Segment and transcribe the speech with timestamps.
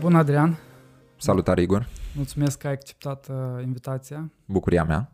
[0.00, 0.58] Bună, Adrian!
[1.16, 1.88] Salutare, Igor!
[2.16, 4.30] Mulțumesc că ai acceptat uh, invitația.
[4.44, 5.12] Bucuria mea.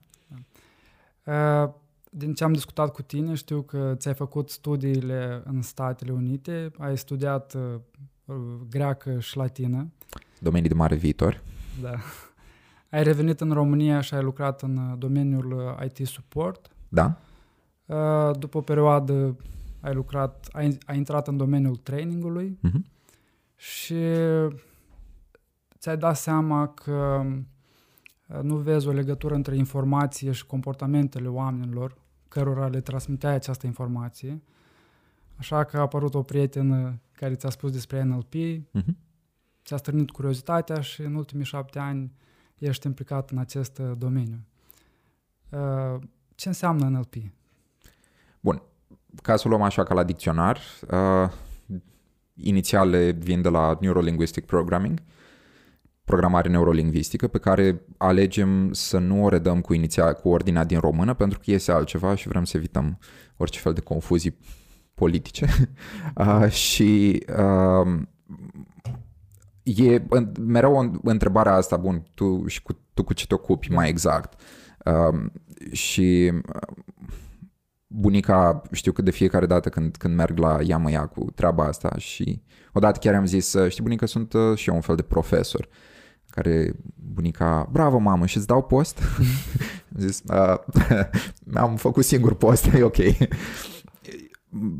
[1.25, 1.71] Uh,
[2.11, 6.99] din ce am discutat cu tine, știu că ți-ai făcut studiile în Statele Unite, ai
[6.99, 8.35] studiat uh,
[8.69, 9.93] greacă și latină.
[10.39, 11.43] Domenii de mare viitor.
[11.83, 11.95] Da.
[12.91, 16.71] Ai revenit în România și ai lucrat în uh, domeniul uh, IT support.
[16.89, 17.19] Da.
[17.87, 19.37] Uh, după o perioadă
[19.81, 22.85] ai lucrat, ai, ai intrat în domeniul trainingului Mhm.
[23.57, 23.95] și
[25.79, 27.23] ți-ai dat seama că
[28.27, 31.97] uh, nu vezi o legătură între informație și comportamentele oamenilor
[32.29, 34.43] cărora le transmiteai această informație.
[35.37, 38.35] Așa că a apărut o prietenă care ți-a spus despre NLP,
[38.73, 38.97] Mhm.
[39.65, 42.13] ți-a strânit curiozitatea și în ultimii șapte ani
[42.59, 44.39] ești implicat în acest uh, domeniu.
[45.51, 46.01] Uh,
[46.35, 47.15] Ce înseamnă NLP?
[48.41, 48.63] Bun.
[49.23, 51.31] Ca să o luăm așa ca la dicționar, uh,
[52.35, 55.03] inițiale vin de la Neurolinguistic Programming,
[56.05, 61.15] programare neurolingvistică, pe care alegem să nu o redăm cu, iniția, cu ordinea din română,
[61.15, 62.99] pentru că iese altceva și vrem să evităm
[63.37, 64.39] orice fel de confuzii
[64.95, 65.47] politice.
[66.17, 68.01] uh, și uh,
[69.77, 73.71] e în- mereu o întrebarea asta, bun, tu și cu, tu cu ce te ocupi
[73.71, 74.41] mai exact.
[74.85, 75.31] Uh,
[75.73, 76.77] și uh,
[77.87, 81.65] bunica, știu că de fiecare dată când, când merg la ea mă ia cu treaba
[81.65, 84.97] asta și odată chiar am zis, uh, știi bunica, sunt uh, și eu un fel
[84.97, 85.69] de profesor
[86.31, 86.73] care
[87.15, 88.99] bunica, bravo mamă, și îți dau post?
[89.95, 90.57] am zis, uh,
[91.63, 92.97] am făcut singur post, e ok.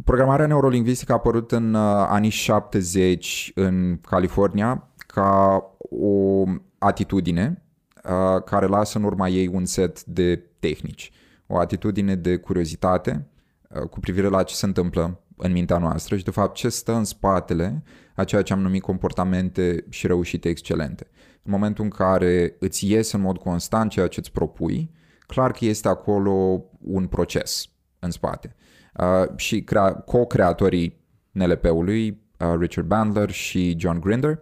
[0.05, 6.45] Programarea neurolingvistică a apărut în uh, anii 70 în California ca o
[6.79, 7.63] atitudine
[8.05, 11.13] uh, care lasă în urma ei un set de tehnici.
[11.47, 13.27] O atitudine de curiozitate
[13.69, 16.95] uh, cu privire la ce se întâmplă în mintea noastră și de fapt ce stă
[16.95, 17.83] în spatele
[18.15, 21.07] a ceea ce am numit comportamente și reușite excelente.
[21.43, 24.91] În momentul în care îți iese în mod constant ceea ce îți propui,
[25.27, 28.57] clar că este acolo un proces în spate.
[28.99, 31.01] Uh, și crea- co-creatorii
[31.33, 34.39] NLP-ului, uh, Richard Bandler și John Grinder,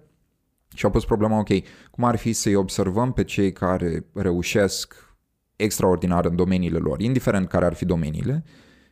[0.75, 1.49] și au pus problema, ok,
[1.91, 4.95] cum ar fi să-i observăm pe cei care reușesc
[5.57, 8.45] extraordinar în domeniile lor, indiferent care ar fi domeniile,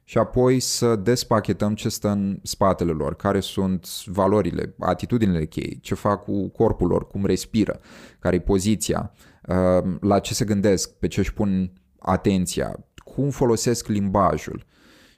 [0.05, 5.95] și apoi să despachetăm ce stă în spatele lor, care sunt valorile, atitudinile cheie, ce
[5.95, 7.81] fac cu corpul lor, cum respiră,
[8.19, 9.13] care e poziția,
[9.49, 14.65] uh, la ce se gândesc, pe ce își pun atenția, cum folosesc limbajul.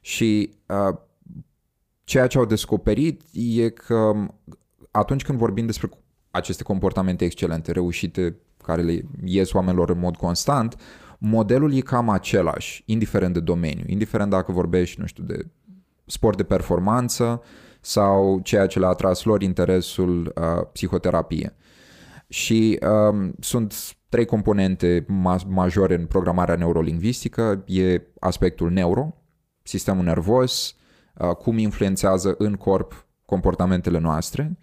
[0.07, 0.97] Și uh,
[2.05, 4.13] ceea ce au descoperit e că
[4.91, 5.91] atunci când vorbim despre
[6.31, 10.77] aceste comportamente excelente, reușite, care le ies oamenilor în mod constant,
[11.19, 15.47] modelul e cam același, indiferent de domeniu, indiferent dacă vorbești, nu știu, de
[16.05, 17.43] sport de performanță
[17.81, 21.57] sau ceea ce le-a atras lor interesul uh, psihoterapie.
[22.29, 22.79] Și
[23.11, 27.65] um, sunt trei componente ma- majore în programarea neurolingvistică.
[27.67, 29.15] E aspectul neuro,
[29.67, 30.77] sistemul nervos,
[31.15, 34.59] uh, cum influențează în corp comportamentele noastre,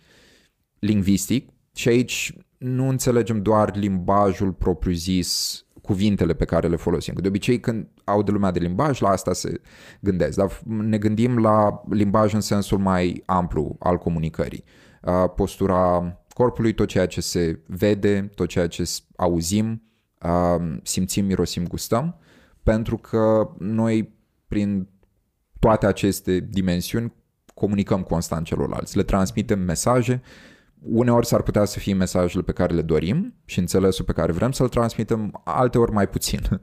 [0.79, 7.13] lingvistic, și aici nu înțelegem doar limbajul propriu-zis, cuvintele pe care le folosim.
[7.13, 9.61] Că de obicei când au de lumea de limbaj, la asta se
[9.99, 14.63] gândesc, dar ne gândim la limbaj în sensul mai amplu al comunicării.
[15.01, 18.83] Uh, Postura corpului, tot ceea ce se vede, tot ceea ce
[19.15, 19.83] auzim,
[20.21, 22.17] uh, simțim, mirosim, gustăm,
[22.63, 24.89] pentru că noi prin
[25.63, 27.13] toate aceste dimensiuni
[27.53, 30.21] comunicăm constant celorlalți, le transmitem mesaje,
[30.79, 34.51] uneori s-ar putea să fie mesajele pe care le dorim și înțelesul pe care vrem
[34.51, 36.39] să-l transmitem, alteori mai puțin.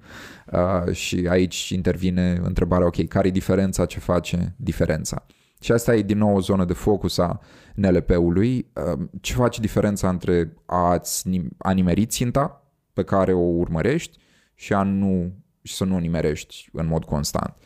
[0.52, 5.26] Uh, și aici intervine întrebarea, ok, care e diferența, ce face diferența?
[5.60, 7.40] Și asta e din nou o zonă de focus a
[7.74, 8.70] NLP-ului.
[8.74, 14.18] Uh, ce face diferența între a-ți nim- a nimeri ținta pe care o urmărești
[14.54, 15.32] și a nu
[15.62, 17.56] și să nu o nimerești în mod constant.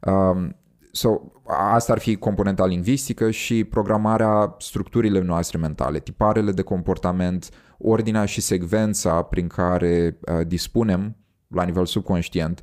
[0.00, 0.56] Um,
[0.92, 8.24] So, asta ar fi componenta lingvistică și programarea structurile noastre mentale, tiparele de comportament, ordinea
[8.24, 11.16] și secvența prin care uh, dispunem
[11.48, 12.62] la nivel subconștient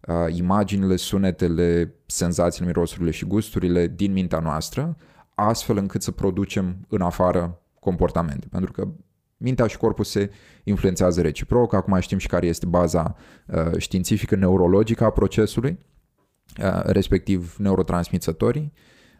[0.00, 4.96] uh, imaginile, sunetele, senzațiile, mirosurile și gusturile din mintea noastră,
[5.34, 8.46] astfel încât să producem în afară comportamente.
[8.50, 8.88] Pentru că
[9.36, 10.30] mintea și corpul se
[10.64, 13.16] influențează reciproc, acum știm și care este baza
[13.46, 15.97] uh, științifică neurologică a procesului, Uh,
[16.84, 18.72] respectiv neurotransmițătorii,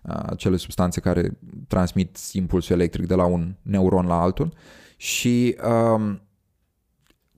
[0.02, 1.38] uh, acele substanțe care
[1.68, 4.54] transmit impulsul electric de la un neuron la altul
[4.96, 5.56] și
[5.94, 6.22] um,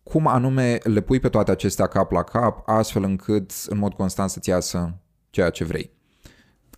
[0.02, 4.30] cum anume le pui pe toate acestea cap la cap, astfel încât în mod constant
[4.30, 4.94] să-ți iasă
[5.30, 5.90] ceea ce vrei.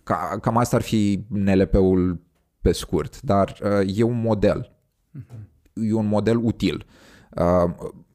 [0.03, 2.21] Ca, cam asta ar fi NLP-ul
[2.61, 4.71] pe scurt, dar uh, e un model.
[5.19, 5.39] Uh-huh.
[5.73, 6.85] E un model util.
[7.29, 7.73] Uh,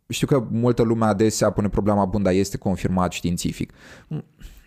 [0.08, 3.72] știu că multă lume adesea pune problema, bun, dar este confirmat științific.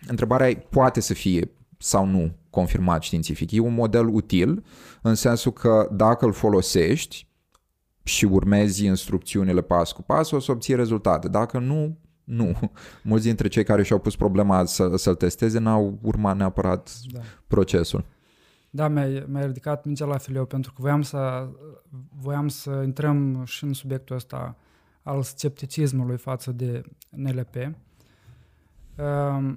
[0.06, 3.50] Întrebarea e, poate să fie sau nu confirmat științific.
[3.50, 4.64] E un model util
[5.02, 7.26] în sensul că dacă îl folosești
[8.02, 11.28] și urmezi instrucțiunile pas cu pas, o să obții rezultate.
[11.28, 12.58] Dacă nu, nu.
[13.02, 17.20] Mulți dintre cei care și-au pus problema să, să-l testeze n-au urmat neapărat da.
[17.46, 18.04] procesul.
[18.70, 21.48] Da, mi-ai, mi ridicat mingea la fileu pentru că voiam să,
[22.20, 24.56] voiam să intrăm și în subiectul ăsta
[25.02, 27.54] al scepticismului față de NLP.
[28.96, 29.54] Uh,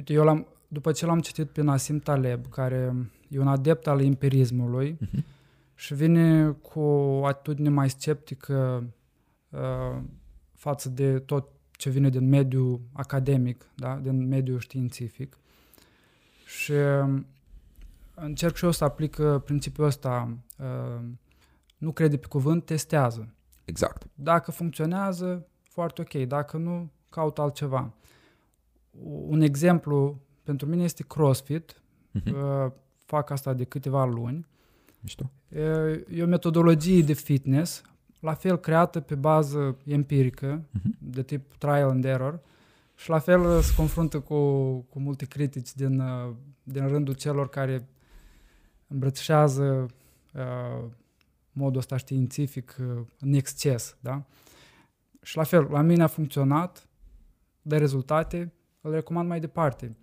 [0.00, 2.94] uite, eu l-am, după ce l-am citit pe Nassim Taleb, care
[3.28, 5.24] e un adept al empirismului uh-huh.
[5.74, 8.86] și vine cu o atitudine mai sceptică
[9.48, 10.02] uh,
[10.54, 13.96] față de tot ce vine din mediul academic, da?
[13.96, 15.38] din mediul științific.
[16.46, 17.26] Și um,
[18.14, 21.04] încerc și eu să aplic uh, principiul ăsta, uh,
[21.78, 23.34] nu crede pe cuvânt, testează.
[23.64, 24.06] Exact.
[24.14, 26.26] Dacă funcționează, foarte ok.
[26.26, 27.92] Dacă nu, caut altceva.
[29.26, 31.82] Un exemplu pentru mine este CrossFit.
[32.18, 32.72] Uh-huh.
[33.04, 34.46] Fac asta de câteva luni.
[35.00, 35.30] Mișto.
[36.08, 37.82] E o metodologie de fitness,
[38.20, 40.98] la fel creată pe bază empirică, uh-huh.
[40.98, 42.40] de tip trial and error,
[42.94, 44.36] și la fel se confruntă cu,
[44.80, 46.02] cu multe critici din,
[46.62, 47.88] din rândul celor care
[48.86, 49.86] îmbrățișează
[50.34, 50.84] uh,
[51.52, 54.24] modul ăsta științific uh, în exces, da?
[55.22, 56.88] Și la fel, la mine a funcționat,
[57.62, 59.96] de rezultate, îl recomand mai departe.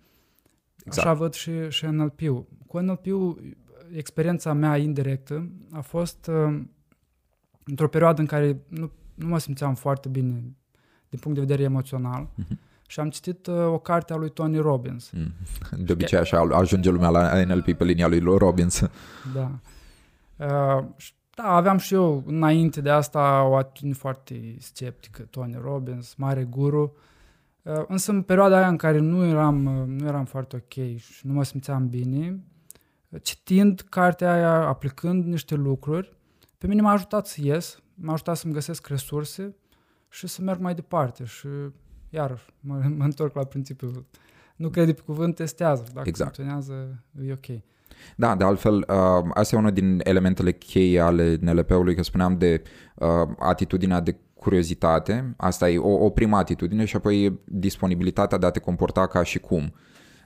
[0.84, 1.06] Exact.
[1.06, 2.46] Așa văd și, și NLP-ul.
[2.66, 3.56] Cu NLP-ul,
[3.92, 6.60] experiența mea indirectă a fost uh,
[7.64, 10.42] într-o perioadă în care nu, nu mă simțeam foarte bine
[11.08, 12.56] din punct de vedere emoțional uh-huh.
[12.86, 15.10] și am citit uh, o carte a lui Tony Robbins.
[15.10, 15.32] Mm.
[15.84, 18.82] De obicei așa ajunge lumea la NLP pe linia lui Robbins.
[19.34, 19.50] Da.
[20.36, 20.84] Uh,
[21.34, 26.82] da, aveam și eu înainte de asta o atitudine foarte sceptică, Tony Robbins, mare guru.
[26.82, 27.00] Uh,
[27.62, 31.32] însă în perioada aia în care nu eram, uh, nu eram foarte ok și nu
[31.32, 32.44] mă simțeam bine,
[33.22, 36.16] citind cartea aia, aplicând niște lucruri,
[36.58, 39.56] pe mine m-a ajutat să ies, m-a ajutat să-mi găsesc resurse
[40.08, 41.48] și să merg mai departe și
[42.08, 44.06] iar mă, mă întorc la principiul
[44.56, 45.84] nu crede pe cuvânt, testează.
[45.94, 46.34] Dacă exact.
[46.34, 47.62] funcționează, e ok.
[48.16, 52.62] Da, de altfel, uh, asta e unul din elementele cheie ale NLP-ului, că spuneam de
[52.94, 53.08] uh,
[53.38, 54.16] atitudinea de
[54.48, 59.22] curiozitate, asta e o, o primă atitudine și apoi disponibilitatea de a te comporta ca
[59.22, 59.74] și cum.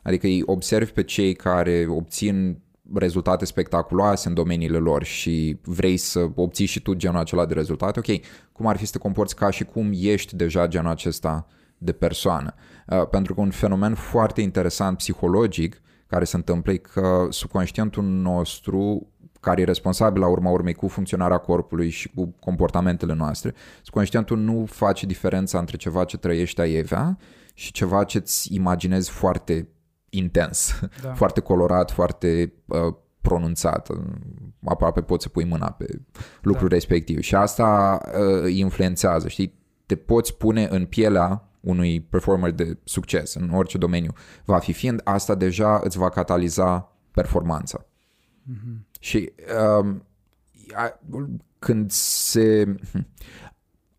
[0.02, 2.62] Adică îi observi pe cei care obțin
[2.94, 7.98] rezultate spectaculoase în domeniile lor și vrei să obții și tu genul acela de rezultate,
[7.98, 11.46] ok, cum ar fi să te comporți ca și cum ești deja genul acesta
[11.78, 12.54] de persoană.
[12.86, 19.11] Uh, pentru că un fenomen foarte interesant psihologic care se întâmplă e că subconștientul nostru
[19.42, 24.64] care e responsabil la urma urmei cu funcționarea corpului și cu comportamentele noastre, subconștientul nu
[24.68, 27.18] face diferența între ceva ce trăiești aievea
[27.54, 29.68] și ceva ce îți imaginezi foarte
[30.10, 31.12] intens, da.
[31.20, 33.88] foarte colorat, foarte uh, pronunțat.
[34.64, 35.86] Aproape poți să pui mâna pe
[36.42, 36.74] lucrul da.
[36.74, 37.20] respectiv.
[37.20, 39.54] Și asta uh, influențează, știi?
[39.86, 44.12] Te poți pune în pielea unui performer de succes în orice domeniu
[44.44, 47.86] va fi fiind, asta deja îți va cataliza performanța.
[48.50, 48.98] Mm-hmm.
[49.00, 49.32] Și
[49.80, 50.06] um,
[51.58, 52.74] când se...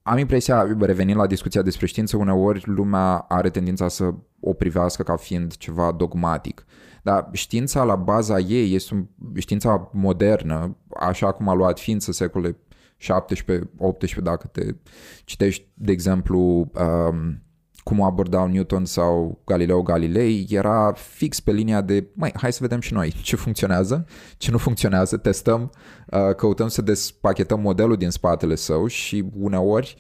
[0.01, 5.15] Am impresia, revenind la discuția despre știință, uneori lumea are tendința să o privească ca
[5.15, 6.65] fiind ceva dogmatic.
[7.03, 12.57] Dar știința la baza ei este un, știința modernă, așa cum a luat ființă secole
[12.97, 14.75] 17-18, dacă te
[15.23, 17.42] citești, de exemplu, um,
[17.83, 22.59] cum o abordau Newton sau Galileo Galilei, era fix pe linia de, mai, hai să
[22.61, 24.05] vedem și noi ce funcționează,
[24.37, 25.71] ce nu funcționează, testăm,
[26.07, 29.97] uh, căutăm să despachetăm modelul din spatele său și uneori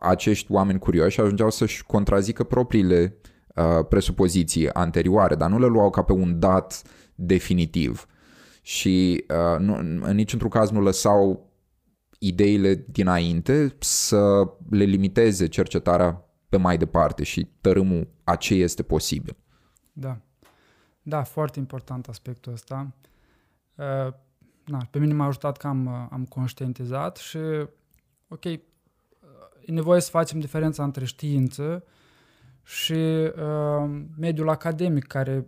[0.00, 3.16] acești oameni curioși ajungeau să-și contrazică propriile
[3.54, 6.82] uh, presupoziții anterioare, dar nu le luau ca pe un dat
[7.14, 8.06] definitiv.
[8.62, 11.50] Și uh, nu, în niciun caz nu lăsau
[12.18, 19.36] ideile dinainte să le limiteze cercetarea pe mai departe și tărâmul a ce este posibil.
[19.92, 20.18] Da.
[21.02, 22.92] Da, foarte important aspectul ăsta.
[23.74, 24.12] Uh,
[24.64, 27.38] na, pe mine m-a ajutat că am, uh, am conștientizat și,
[28.28, 28.52] ok, uh,
[29.66, 31.84] e nevoie să facem diferența între știință
[32.62, 35.46] și uh, mediul academic, care,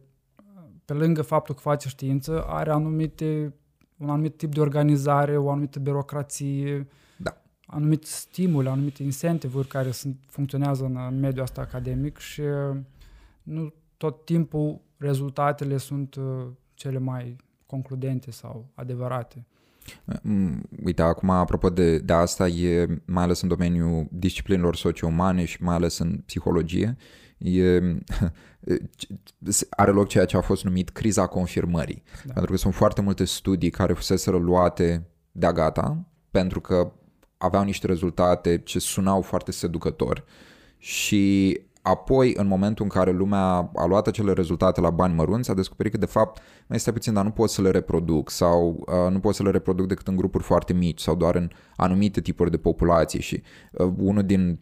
[0.85, 3.55] pe lângă faptul că face știință, are anumite,
[3.97, 6.89] un anumit tip de organizare, o anumită birocrație,
[7.75, 12.77] anumite stimuli, anumite incentive care sunt, funcționează în, în mediul ăsta academic și uh,
[13.43, 17.37] nu tot timpul rezultatele sunt uh, cele mai
[17.67, 19.47] concludente sau adevărate.
[20.23, 25.63] Mm, uite, acum, apropo de, de asta, e mai ales în domeniul disciplinelor socio-umane și
[25.63, 26.97] mai ales în psihologie,
[27.39, 27.81] e,
[29.71, 32.03] are loc ceea ce a fost numit criza confirmării.
[32.25, 32.33] Da.
[32.33, 36.93] Pentru că sunt foarte multe studii care fuseseră luate de-a gata, pentru că
[37.43, 40.25] aveau niște rezultate ce sunau foarte seducători
[40.79, 45.55] și apoi, în momentul în care lumea a luat acele rezultate la bani mărunți, a
[45.55, 49.13] descoperit că, de fapt, mai este puțin, dar nu pot să le reproduc sau uh,
[49.13, 52.51] nu pot să le reproduc decât în grupuri foarte mici sau doar în anumite tipuri
[52.51, 53.21] de populație.
[53.21, 54.61] Și uh, unul din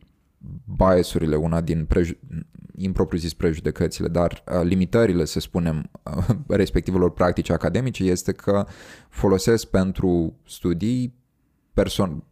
[0.77, 2.19] biasurile, una din preju-
[2.77, 8.67] impropriu zis prejudecățile, dar uh, limitările, să spunem, uh, respectivelor practici academice este că
[9.09, 11.15] folosesc pentru studii
[11.75, 12.25] perso-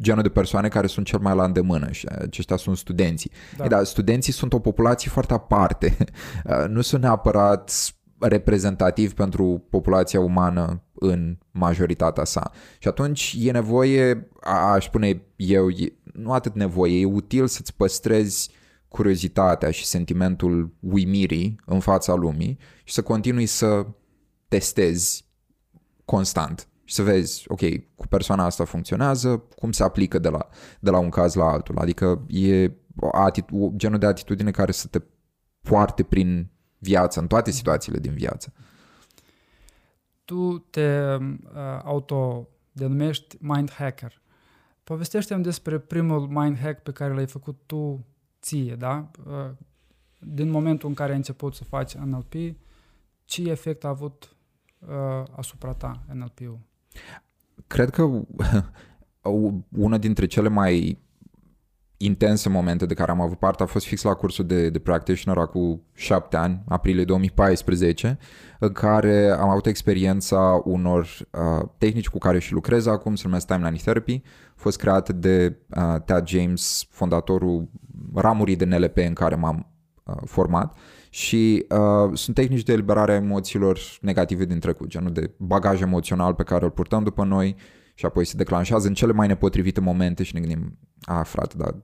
[0.00, 3.30] genul de persoane care sunt cel mai la îndemână și aceștia sunt studenții.
[3.56, 3.66] Da.
[3.66, 5.96] Dar studenții sunt o populație foarte aparte.
[6.68, 7.72] nu sunt neapărat
[8.18, 12.50] reprezentativ pentru populația umană în majoritatea sa.
[12.78, 14.28] Și atunci e nevoie,
[14.74, 18.50] aș spune eu, e, nu atât nevoie, e util să-ți păstrezi
[18.88, 23.86] curiozitatea și sentimentul uimirii în fața lumii și să continui să
[24.48, 25.26] testezi
[26.04, 27.60] constant și să vezi, ok,
[27.94, 30.48] cu persoana asta funcționează, cum se aplică de la,
[30.80, 31.78] de la un caz la altul.
[31.78, 32.70] Adică e
[33.12, 35.00] atitu- genul de atitudine care să te
[35.62, 38.52] poarte prin viață, în toate situațiile din viață.
[40.24, 41.28] Tu te uh,
[41.84, 44.22] autodenumești mind hacker.
[44.84, 48.06] Povestește-mi despre primul mind hack pe care l-ai făcut tu
[48.40, 49.10] ție, da?
[49.26, 49.50] Uh,
[50.18, 52.34] din momentul în care ai început să faci NLP,
[53.24, 54.36] ce efect a avut
[54.78, 56.67] uh, asupra ta NLP-ul?
[57.66, 58.10] Cred că
[59.78, 60.98] una dintre cele mai
[61.98, 65.42] intense momente de care am avut parte a fost fix la cursul de, de practitioner
[65.42, 68.18] acum șapte ani, aprilie 2014,
[68.58, 73.46] în care am avut experiența unor uh, tehnici cu care și lucrez acum, se numesc
[73.46, 77.68] Timeline Therapy, a fost creată de uh, Ted James, fondatorul
[78.14, 79.66] ramurii de NLP în care m-am
[80.04, 80.76] uh, format
[81.10, 86.34] și uh, sunt tehnici de eliberare a emoțiilor negative din trecut, genul de bagaj emoțional
[86.34, 87.56] pe care îl purtăm după noi
[87.94, 91.74] și apoi se declanșează în cele mai nepotrivite momente și ne gândim, a, frate, dar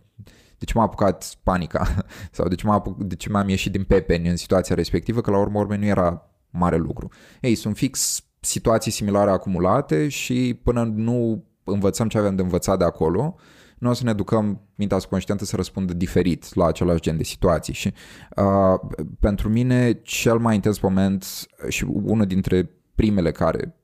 [0.59, 3.85] de ce m-a apucat panica sau de ce, m-a apuc, de ce m-am ieșit din
[3.85, 7.09] pepeni în situația respectivă, că la urmă urme nu era mare lucru.
[7.41, 12.85] Ei, sunt fix situații similare acumulate și până nu învățăm ce avem de învățat de
[12.85, 13.37] acolo,
[13.85, 17.75] nu o să ne educăm mintea subconștientă să răspundă diferit la același gen de situații
[17.75, 17.93] și
[18.37, 21.27] uh, pentru mine cel mai intens moment
[21.69, 23.75] și unul dintre primele care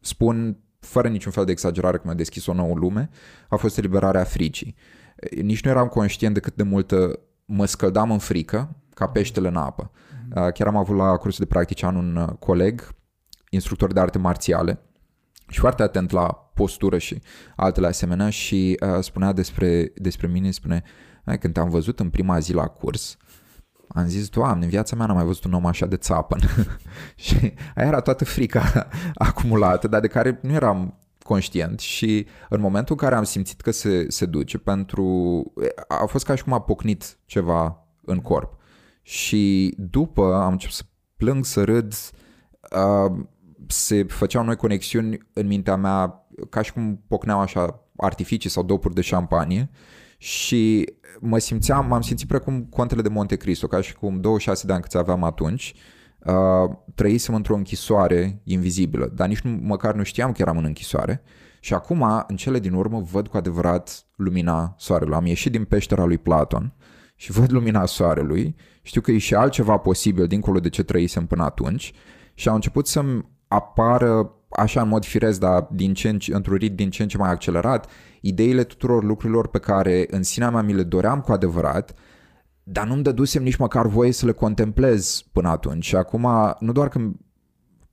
[0.00, 3.10] spun fără niciun fel de exagerare că mi-a deschis o nouă lume,
[3.48, 4.74] a fost eliberarea fricii.
[5.42, 9.56] Nici nu eram conștient de cât de multă mă scăldam în frică ca peștele în
[9.56, 9.90] apă.
[10.28, 10.52] Mhm.
[10.52, 12.94] Chiar am avut la cursul de practice un uh, coleg,
[13.50, 14.80] instructor de arte marțiale,
[15.50, 17.22] și foarte atent la postură și
[17.56, 20.82] altele asemenea și uh, spunea despre, despre mine, spune,
[21.40, 23.16] când te-am văzut în prima zi la curs,
[23.88, 26.40] am zis, Doamne, în viața mea n-am mai văzut un om așa de țapăn.
[27.24, 27.34] și
[27.74, 33.06] aia era toată frica acumulată, dar de care nu eram conștient și în momentul în
[33.06, 35.42] care am simțit că se, se duce pentru...
[35.88, 38.56] a fost ca și cum a pocnit ceva în corp.
[39.02, 40.82] Și după am început să
[41.16, 41.94] plâng, să râd,
[42.76, 43.12] uh,
[43.70, 48.94] se făceau noi conexiuni în mintea mea ca și cum pocneau așa artificii sau dopuri
[48.94, 49.70] de șampanie
[50.18, 54.72] și mă simțeam, m-am simțit precum contele de Monte Cristo, ca și cum 26 de
[54.72, 55.74] ani câți aveam atunci,
[56.18, 61.22] uh, trăisem într-o închisoare invizibilă, dar nici nu, măcar nu știam că eram în închisoare
[61.60, 65.14] și acum, în cele din urmă, văd cu adevărat lumina soarelui.
[65.14, 66.74] Am ieșit din peștera lui Platon
[67.16, 71.42] și văd lumina soarelui, știu că e și altceva posibil dincolo de ce trăisem până
[71.42, 71.92] atunci
[72.34, 76.74] și au început să-mi apară așa în mod firesc, dar din ce în, într-un ritm
[76.74, 77.90] din ce în ce mai accelerat,
[78.20, 81.94] ideile tuturor lucrurilor pe care în sinea mea mi le doream cu adevărat,
[82.62, 85.84] dar nu-mi dădusem nici măcar voie să le contemplez până atunci.
[85.84, 86.28] Și acum,
[86.58, 86.98] nu doar că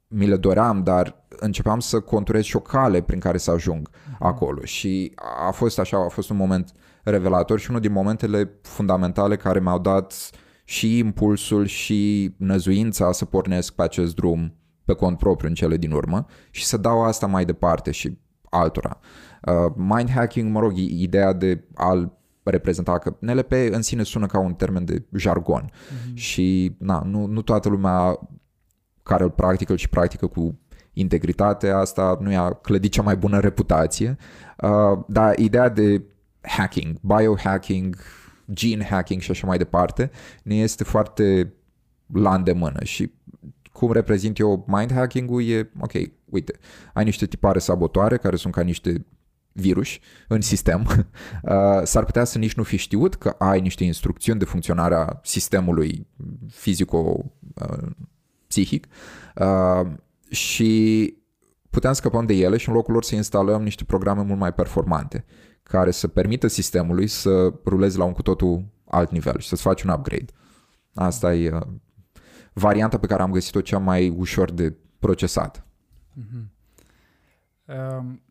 [0.07, 4.17] mi le doream, dar începeam să conturez și o cale prin care să ajung uh-huh.
[4.19, 4.63] acolo.
[4.63, 5.11] Și
[5.47, 6.71] a fost așa, a fost un moment
[7.03, 10.29] revelator și unul din momentele fundamentale care mi-au dat
[10.63, 14.53] și impulsul și năzuința să pornesc pe acest drum
[14.87, 18.17] pe cont propriu în cele din urmă și să dau asta mai departe și
[18.49, 18.99] altora.
[19.41, 22.11] Uh, mind hacking, mă rog, ideea de a
[22.43, 26.13] reprezenta că NLP în sine sună ca un termen de jargon mm-hmm.
[26.13, 28.19] și na, nu, nu toată lumea
[29.03, 30.59] care îl practică și practică cu
[30.93, 34.17] integritate, asta nu i-a clădit cea mai bună reputație,
[34.61, 36.03] uh, dar ideea de
[36.41, 37.95] hacking, biohacking,
[38.51, 40.11] gene hacking și așa mai departe,
[40.43, 41.53] ne este foarte
[42.13, 43.11] la îndemână și
[43.77, 45.91] cum reprezint eu mind hacking-ul e, ok,
[46.25, 46.53] uite,
[46.93, 49.05] ai niște tipare sabotoare care sunt ca niște
[49.51, 49.87] virus
[50.27, 51.01] în sistem, uh,
[51.83, 56.07] s-ar putea să nici nu fi știut că ai niște instrucțiuni de funcționare a sistemului
[56.49, 58.87] fizico-psihic
[59.35, 59.81] uh,
[60.29, 61.13] și
[61.69, 65.25] putem scăpăm de ele și în locul lor să instalăm niște programe mult mai performante
[65.63, 69.83] care să permită sistemului să ruleze la un cu totul alt nivel și să-ți faci
[69.83, 70.31] un upgrade.
[70.93, 71.61] Asta e uh,
[72.57, 75.65] varianta pe care am găsit-o cea mai ușor de procesat.
[76.19, 76.55] Mm-hmm.
[77.65, 78.21] Um,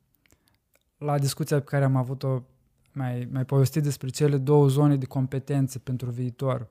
[0.99, 2.42] la discuția pe care am avut-o,
[2.92, 6.68] mai, mai povestit despre cele două zone de competențe pentru viitor.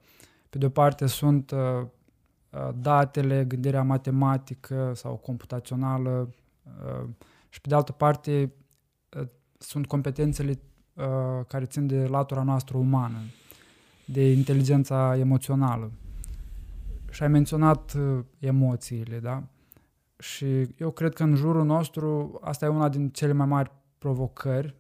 [0.50, 1.59] Pe de o parte sunt uh,
[2.50, 6.33] uh, datele, gândirea matematică sau computațională
[6.63, 7.09] uh,
[7.50, 8.53] și pe de altă parte
[9.17, 10.59] uh, sunt competențele
[10.93, 13.17] uh, care țin de latura noastră umană,
[14.05, 15.91] de inteligența emoțională.
[17.15, 19.43] Și ai menționat uh, emoțiile, da?
[20.19, 24.75] Și eu cred că în jurul nostru asta e una din cele mai mari provocări,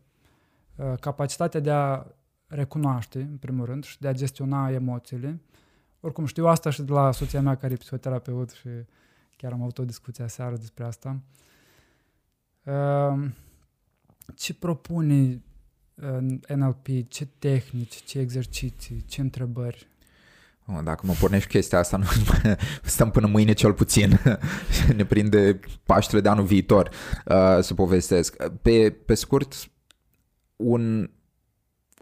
[0.75, 2.05] uh, capacitatea de a
[2.47, 5.41] recunoaște, în primul rând, și de a gestiona emoțiile.
[5.99, 8.69] Oricum știu asta și de la soția mea care e psihoterapeut și
[9.37, 11.19] chiar am avut o discuție aseară despre asta.
[12.63, 13.29] Uh,
[14.33, 15.41] ce propune
[15.95, 19.94] în NLP, ce tehnici, ce exerciții, ce întrebări Oh,
[20.83, 22.05] dacă mă pornești chestia asta, nu
[22.83, 24.19] stăm până mâine cel puțin.
[24.95, 26.89] ne prinde Paștele de anul viitor
[27.25, 28.35] uh, să povestesc.
[28.61, 29.69] Pe, pe scurt,
[30.55, 31.09] un,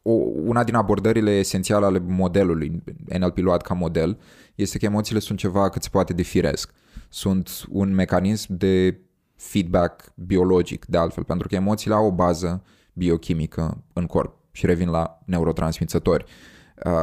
[0.03, 0.11] o,
[0.43, 2.83] una din abordările esențiale ale modelului,
[3.19, 4.19] NLP luat ca model,
[4.55, 6.71] este că emoțiile sunt ceva cât se poate de firesc.
[7.09, 8.99] Sunt un mecanism de
[9.35, 14.89] feedback biologic, de altfel, pentru că emoțiile au o bază biochimică în corp și revin
[14.89, 16.23] la neurotransmițători.
[16.23, 16.52] Uh,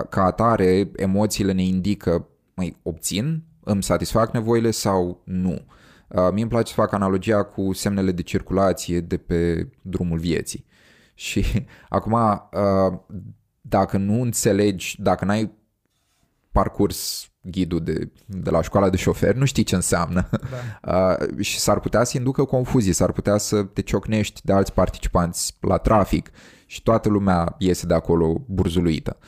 [0.09, 5.65] ca atare, emoțiile ne indică, mai obțin, îmi satisfac nevoile sau nu.
[6.09, 10.67] Uh, mie îmi place să fac analogia cu semnele de circulație de pe drumul vieții.
[11.15, 11.45] Și
[11.89, 12.99] acum, uh,
[13.61, 15.53] dacă nu înțelegi, dacă n-ai
[16.53, 20.29] parcurs ghidul de, de la școala de șofer, nu știi ce înseamnă.
[20.31, 20.39] Da.
[20.85, 25.57] Uh, și s-ar putea să inducă confuzii, s-ar putea să te ciocnești de alți participanți
[25.61, 26.31] la trafic
[26.67, 29.19] și toată lumea iese de acolo burzuluită.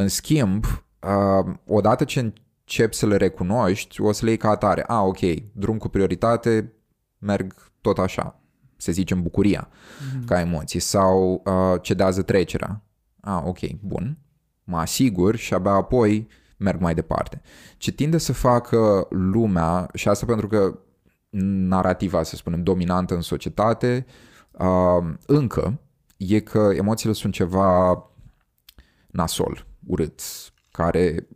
[0.00, 4.84] În schimb, uh, odată ce începi să le recunoști, o să le iei ca atare.
[4.86, 5.18] A, ok,
[5.52, 6.72] drum cu prioritate,
[7.18, 8.40] merg tot așa,
[8.76, 10.24] să zicem bucuria mm-hmm.
[10.26, 12.82] ca emoții, sau uh, cedează trecerea.
[13.20, 14.18] A, ok, bun,
[14.64, 17.40] mă asigur și abia apoi merg mai departe.
[17.76, 20.78] Ce tinde să facă lumea, și asta pentru că
[21.70, 24.06] narativa, să spunem, dominantă în societate,
[24.50, 25.80] uh, încă,
[26.16, 28.02] e că emoțiile sunt ceva
[29.06, 30.20] nasol, urât,
[30.70, 31.28] care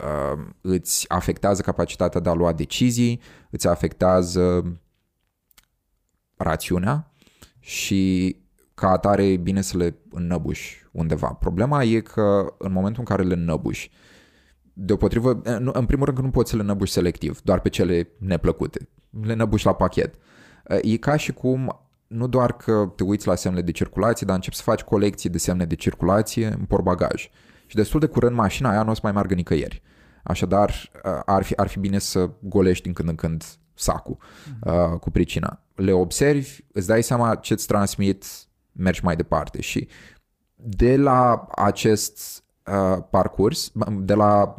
[0.00, 4.78] uh, îți afectează capacitatea de a lua decizii, îți afectează
[6.36, 7.12] rațiunea
[7.58, 8.36] și
[8.74, 11.28] ca atare e bine să le înnăbuși undeva.
[11.28, 13.90] Problema e că în momentul în care le înnăbuși,
[14.72, 15.40] deopotrivă,
[15.72, 18.88] în primul rând că nu poți să le năbuși selectiv, doar pe cele neplăcute.
[19.22, 20.14] Le năbuși la pachet.
[20.82, 24.56] E ca și cum nu doar că te uiți la semne de circulație, dar începi
[24.56, 27.28] să faci colecții de semne de circulație în portbagaj.
[27.66, 29.82] Și destul de curând mașina aia nu o să mai meargă nicăieri.
[30.22, 30.90] Așadar,
[31.24, 34.16] ar fi, ar fi bine să golești din când în când sacul
[34.60, 35.60] uh, cu pricina.
[35.74, 38.24] Le observi, îți dai seama ce îți transmit,
[38.72, 39.88] mergi mai departe și
[40.54, 44.56] de la acest uh, parcurs, de la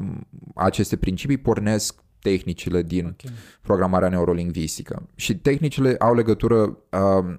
[0.56, 3.32] aceste principii pornesc tehnicile din okay.
[3.62, 5.10] programarea neurolingvistică.
[5.16, 7.36] Și tehnicile au legătură, uh,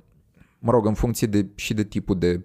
[0.58, 2.40] mă rog, în funcție de, și de tipul de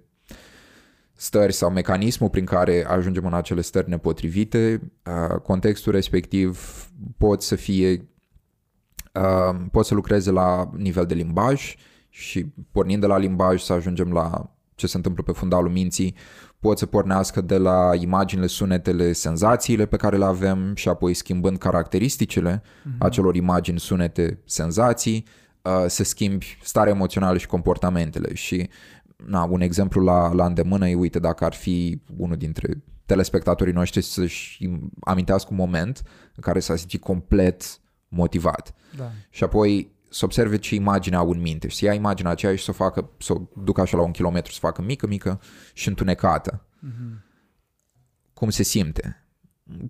[1.23, 6.59] stări sau mecanismul prin care ajungem în acele stări nepotrivite, uh, contextul respectiv
[7.17, 8.09] pot să fie,
[9.13, 11.75] uh, pot să lucreze la nivel de limbaj
[12.09, 16.15] și pornind de la limbaj să ajungem la ce se întâmplă pe fundalul minții,
[16.59, 21.57] pot să pornească de la imaginile, sunetele, senzațiile pe care le avem și apoi schimbând
[21.57, 22.97] caracteristicile uh-huh.
[22.97, 25.25] acelor imagini, sunete, senzații,
[25.61, 28.69] uh, să schimbi starea emoțională și comportamentele și
[29.25, 34.01] na, un exemplu la, la îndemână e, uite, dacă ar fi unul dintre telespectatorii noștri
[34.01, 36.01] să-și amintească un moment
[36.35, 38.73] în care s-a simțit complet motivat.
[38.97, 39.11] Da.
[39.29, 42.63] Și apoi să observe ce imagine au în minte și să ia imaginea aceea și
[42.63, 45.41] să o facă, să o ducă așa la un kilometru, să o facă mică, mică
[45.73, 46.65] și întunecată.
[46.87, 47.23] Mm-hmm.
[48.33, 49.22] Cum se simte?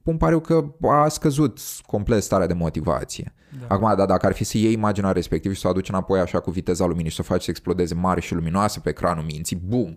[0.03, 3.33] Îmi pare că a scăzut complet starea de motivație.
[3.59, 3.65] Da.
[3.67, 6.39] Acum, dar dacă ar fi să iei imaginea respectivă și să o aduci înapoi așa
[6.39, 9.55] cu viteza luminii și să o faci să explodeze mare și luminoasă pe ecranul minții,
[9.55, 9.95] bum,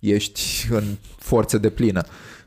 [0.00, 0.84] ești în
[1.16, 2.02] forță de plină,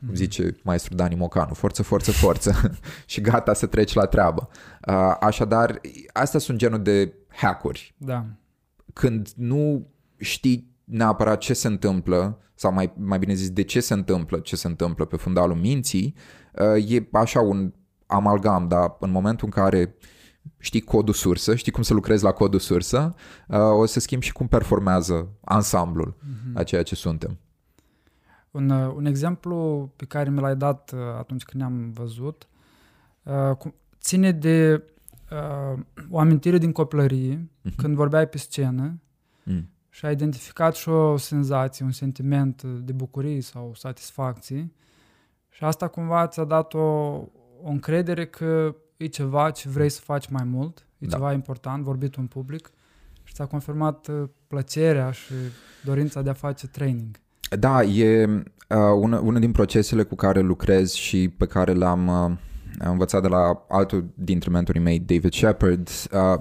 [0.06, 2.70] cum zice maestru Dani Mocanu, forță, forță, forță
[3.06, 4.48] și gata să treci la treabă.
[4.86, 5.80] Uh, Așadar,
[6.12, 7.94] astea sunt genul de hackuri.
[7.96, 8.24] Da.
[8.92, 13.94] Când nu știi neapărat ce se întâmplă, sau mai, mai bine zis de ce se
[13.94, 16.14] întâmplă ce se întâmplă pe fundalul minții,
[16.76, 17.72] uh, e așa un
[18.06, 19.94] amalgam, dar în momentul în care
[20.58, 23.14] știi codul sursă, știi cum să lucrezi la codul sursă,
[23.48, 26.16] uh, o să schimbi și cum performează ansamblul
[26.54, 27.38] a ceea ce suntem.
[28.50, 32.48] Un, uh, un exemplu pe care mi l-ai dat uh, atunci când ne-am văzut
[33.22, 34.82] uh, cu- ține de
[35.32, 35.78] uh,
[36.10, 37.76] o amintire din copilărie, Mhm.
[37.76, 39.00] când vorbeai pe scenă
[39.44, 39.68] Mm.
[39.98, 44.72] Și ai identificat și o senzație, un sentiment de bucurie sau satisfacție
[45.48, 46.78] și asta cumva ți-a dat o,
[47.62, 51.16] o încredere că e ceva ce vrei să faci mai mult, e Da.
[51.16, 52.70] ceva important, vorbit în public
[53.22, 55.32] și ți-a confirmat uh, plăcerea și
[55.84, 57.16] dorința de a face training.
[57.58, 58.42] Da, e uh,
[59.00, 62.36] una, una din procesele cu care lucrez și pe care le-am uh,
[62.80, 66.40] am învățat de la altul dintre mentorii mei, David Shepard, uh,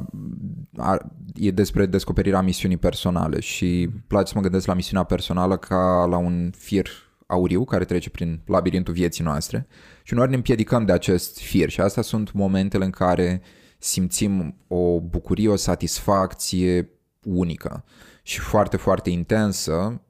[0.78, 0.98] a,
[1.36, 6.06] e despre descoperirea misiunii personale și îmi place să mă gândesc la misiunea personală ca
[6.10, 6.90] la un fir
[7.26, 9.68] auriu care trece prin labirintul vieții noastre
[10.04, 13.42] și uneori ne împiedicăm de acest fir și astea sunt momentele în care
[13.78, 16.90] simțim o bucurie, o satisfacție
[17.24, 17.84] unică
[18.24, 20.02] și foarte, foarte intensă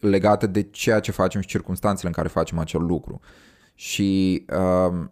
[0.00, 3.20] legată de ceea ce facem și circunstanțele în care facem acel lucru.
[3.74, 5.04] Și uh,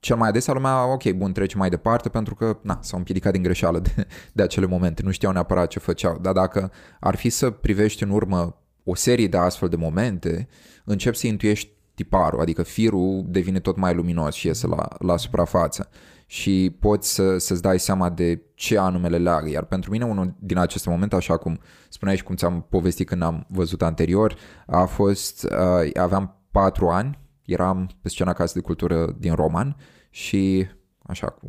[0.00, 3.42] cel mai adesea lumea, ok, bun, trece mai departe pentru că na, s-au împiedicat din
[3.42, 6.18] greșeală de, de acele momente, nu știau neapărat ce făceau.
[6.20, 10.48] Dar dacă ar fi să privești în urmă o serie de astfel de momente,
[10.84, 15.88] începi să intuiești tiparul, adică firul devine tot mai luminos și iese la, la suprafață
[16.26, 19.48] și poți să, să-ți dai seama de ce anume le leagă.
[19.48, 23.22] Iar pentru mine unul din aceste momente, așa cum spuneai și cum ți-am povestit când
[23.22, 24.36] am văzut anterior,
[24.66, 27.18] a fost, uh, aveam patru ani,
[27.52, 29.76] eram pe scena Casă de Cultură din Roman
[30.10, 30.68] și
[31.02, 31.48] așa cu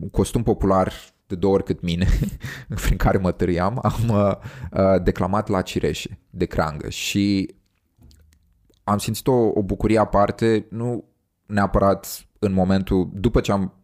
[0.00, 0.92] un costum popular
[1.26, 2.06] de două ori cât mine,
[2.84, 4.32] prin care mă târiam, am uh,
[4.72, 6.88] uh, declamat la cireșe de crangă.
[6.88, 7.54] Și
[8.84, 11.04] am simțit o, o bucurie aparte, nu
[11.46, 13.74] neapărat în momentul, după ce am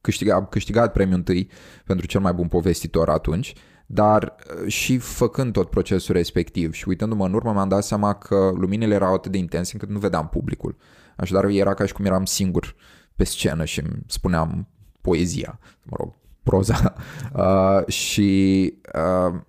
[0.00, 1.50] câștigat, am câștigat premiul întâi
[1.84, 3.54] pentru cel mai bun povestitor atunci,
[3.92, 8.50] dar uh, și făcând tot procesul respectiv și uitându-mă în urmă mi-am dat seama că
[8.54, 10.76] luminile erau atât de intense încât nu vedeam publicul.
[11.16, 12.74] Așadar era ca și cum eram singur
[13.16, 14.68] pe scenă și îmi spuneam
[15.00, 16.94] poezia, mă rog, proza.
[17.34, 19.40] Uh, și uh,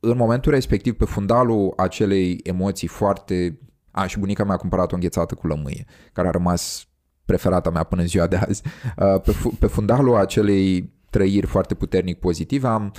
[0.00, 3.58] în momentul respectiv, pe fundalul acelei emoții foarte...
[3.90, 6.86] A, și bunica mi-a cumpărat o înghețată cu lămâie, care a rămas
[7.24, 8.62] preferata mea până în ziua de azi.
[8.96, 12.92] Uh, pe, fu- pe fundalul acelei trăiri foarte puternic pozitive am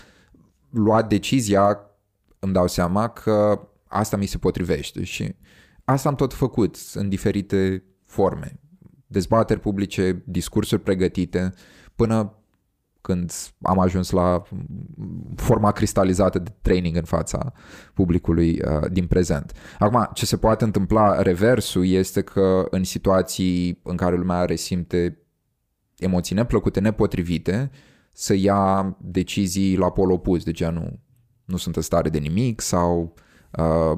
[0.73, 1.79] luat decizia,
[2.39, 5.35] îmi dau seama că asta mi se potrivește și
[5.85, 8.59] asta am tot făcut în diferite forme.
[9.07, 11.53] Dezbateri publice, discursuri pregătite,
[11.95, 12.37] până
[13.01, 13.31] când
[13.61, 14.43] am ajuns la
[15.35, 17.53] forma cristalizată de training în fața
[17.93, 19.51] publicului uh, din prezent.
[19.79, 25.17] Acum, ce se poate întâmpla reversul este că în situații în care lumea resimte
[25.97, 27.71] emoții neplăcute, nepotrivite,
[28.13, 30.99] să ia decizii la pol opus, de genul
[31.45, 33.13] nu sunt în stare de nimic sau
[33.51, 33.97] uh,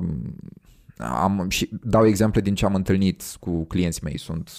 [0.97, 4.17] am, și dau exemple din ce am întâlnit cu clienții mei.
[4.17, 4.51] Sunt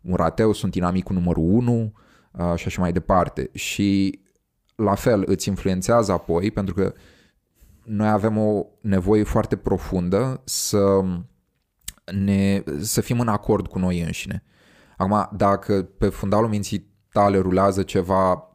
[0.00, 1.92] un rateu, sunt inamicul numărul 1
[2.32, 3.50] uh, și așa mai departe.
[3.52, 4.20] Și
[4.74, 6.92] la fel îți influențează apoi pentru că
[7.84, 11.04] noi avem o nevoie foarte profundă să,
[12.12, 14.42] ne, să fim în acord cu noi înșine.
[14.96, 18.47] Acum, dacă pe fundalul minții tale rulează ceva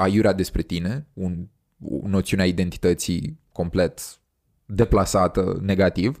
[0.00, 1.46] aiurea despre tine, un,
[1.84, 4.00] o noțiune a identității complet
[4.64, 6.18] deplasată, negativ,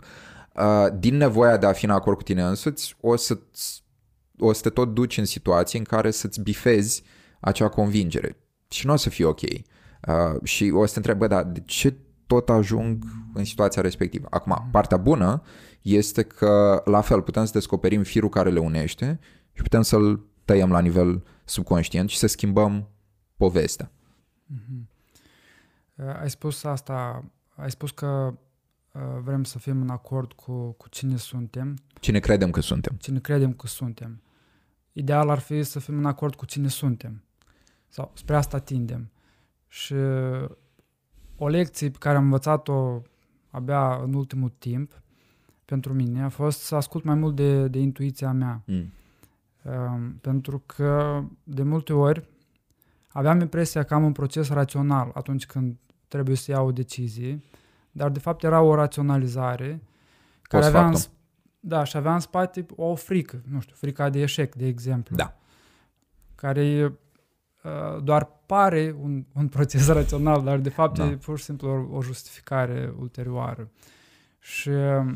[0.56, 3.38] uh, din nevoia de a fi în acord cu tine însuți, o să,
[4.38, 7.02] o să te tot duci în situații în care să-ți bifezi
[7.40, 8.36] acea convingere
[8.68, 9.40] și nu o să fie ok.
[9.40, 14.26] Uh, și o să te întreb, bă, dar de ce tot ajung în situația respectivă?
[14.30, 15.42] Acum, partea bună
[15.82, 19.18] este că, la fel, putem să descoperim firul care le unește
[19.52, 22.88] și putem să-l tăiem la nivel subconștient și să schimbăm
[23.40, 23.90] povestea.
[25.94, 27.24] Uh, Ai spus asta,
[27.56, 28.06] ai spus că
[28.92, 32.96] uh, vrem să fim în acord cu, cu cine suntem, Cine credem că suntem.
[32.98, 34.22] cine credem că suntem.
[34.92, 37.22] Ideal ar fi să fim în acord cu cine suntem.
[37.88, 39.10] Sau spre asta tindem.
[39.68, 39.94] Și
[41.36, 43.02] o lecție pe care am învățat-o
[43.50, 45.00] abia în ultimul timp
[45.64, 48.62] pentru mine a fost să ascult mai mult de, de intuiția mea.
[48.66, 48.92] Mm.
[49.62, 52.28] Um, pentru că de multe ori
[53.12, 55.76] aveam impresia că am un proces rațional atunci când
[56.08, 57.42] trebuie să iau o decizie,
[57.92, 59.82] dar de fapt era o raționalizare
[60.42, 60.94] care avea în,
[61.60, 65.16] da, și avea în spate o frică, nu știu, frica de eșec, de exemplu.
[65.16, 65.36] Da.
[66.34, 66.92] Care
[67.62, 71.06] uh, doar pare un, un proces rațional, dar de fapt da.
[71.06, 73.70] e pur și simplu o, o justificare ulterioară.
[74.38, 75.14] Și uh,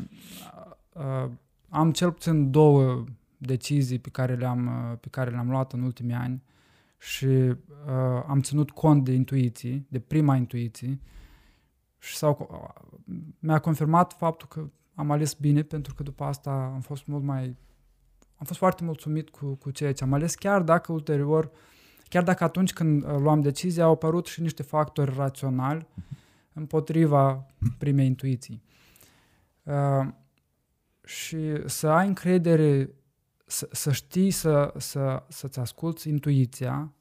[0.93, 1.29] uh,
[1.69, 3.03] am cel puțin două
[3.37, 6.43] decizii pe care le-am, uh, pe care le-am luat în ultimii ani
[6.97, 7.55] și uh,
[8.27, 10.99] am ținut cont de intuiții, de prima intuiție
[11.99, 12.61] și sau
[13.39, 17.55] mi-a confirmat faptul că am ales bine pentru că după asta am fost mult mai
[18.35, 21.51] am fost foarte mulțumit cu, cu ceea ce am ales, chiar dacă ulterior,
[22.09, 25.87] chiar dacă atunci când uh, luam decizia au apărut și niște factori raționali
[26.53, 27.45] împotriva
[27.77, 28.63] primei intuiții.
[29.63, 30.07] Uh,
[31.05, 32.89] și să ai încredere,
[33.45, 36.93] să, să știi să, să, să-ți asculți intuiția,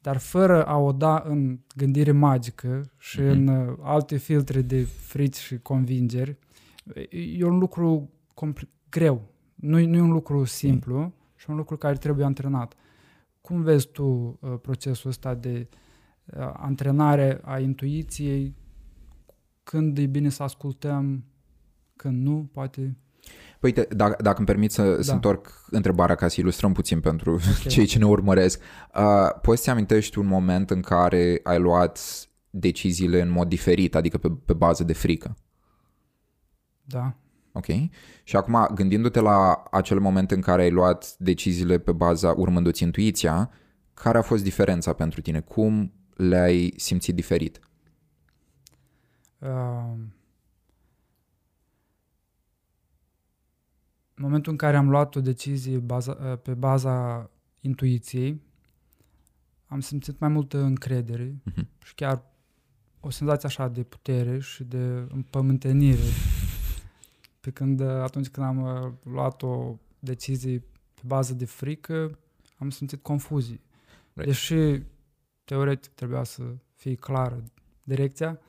[0.00, 3.30] dar fără a o da în gândire magică și mm-hmm.
[3.30, 6.38] în uh, alte filtre de frici și convingeri,
[7.10, 9.22] e un lucru compl- greu.
[9.54, 11.14] Nu, nu e un lucru simplu mm.
[11.36, 12.74] și un lucru care trebuie antrenat.
[13.40, 15.68] Cum vezi tu uh, procesul ăsta de
[16.24, 18.54] uh, antrenare a intuiției?
[19.62, 21.24] Când e bine să ascultăm,
[21.96, 22.96] când nu, poate...
[23.58, 25.02] Păi, uite, dacă, dacă îmi permit să, da.
[25.02, 27.64] să întorc întrebarea ca să ilustrăm puțin pentru okay.
[27.74, 28.60] cei ce ne urmăresc,
[28.94, 32.00] uh, poți să amintești un moment în care ai luat
[32.50, 35.36] deciziile în mod diferit, adică pe, pe bază de frică?
[36.84, 37.14] Da.
[37.52, 37.66] Ok?
[38.22, 43.50] Și acum, gândindu-te la acel moment în care ai luat deciziile pe baza, urmându-ți intuiția,
[43.94, 45.40] care a fost diferența pentru tine?
[45.40, 47.60] Cum le-ai simțit diferit?
[49.38, 49.94] Uh,
[54.18, 58.42] în momentul în care am luat o decizie baza, uh, pe baza intuiției,
[59.66, 61.84] am simțit mai multă încredere uh-huh.
[61.84, 62.22] și chiar
[63.00, 66.02] o senzație așa de putere și de împământenire
[67.40, 70.58] pe când uh, atunci când am uh, luat o decizie
[70.94, 72.18] pe bază de frică,
[72.56, 73.60] am simțit confuzii.
[74.12, 74.28] Right.
[74.28, 74.82] Deși
[75.44, 76.42] teoretic trebuia să
[76.74, 77.42] fie clară
[77.82, 78.40] direcția,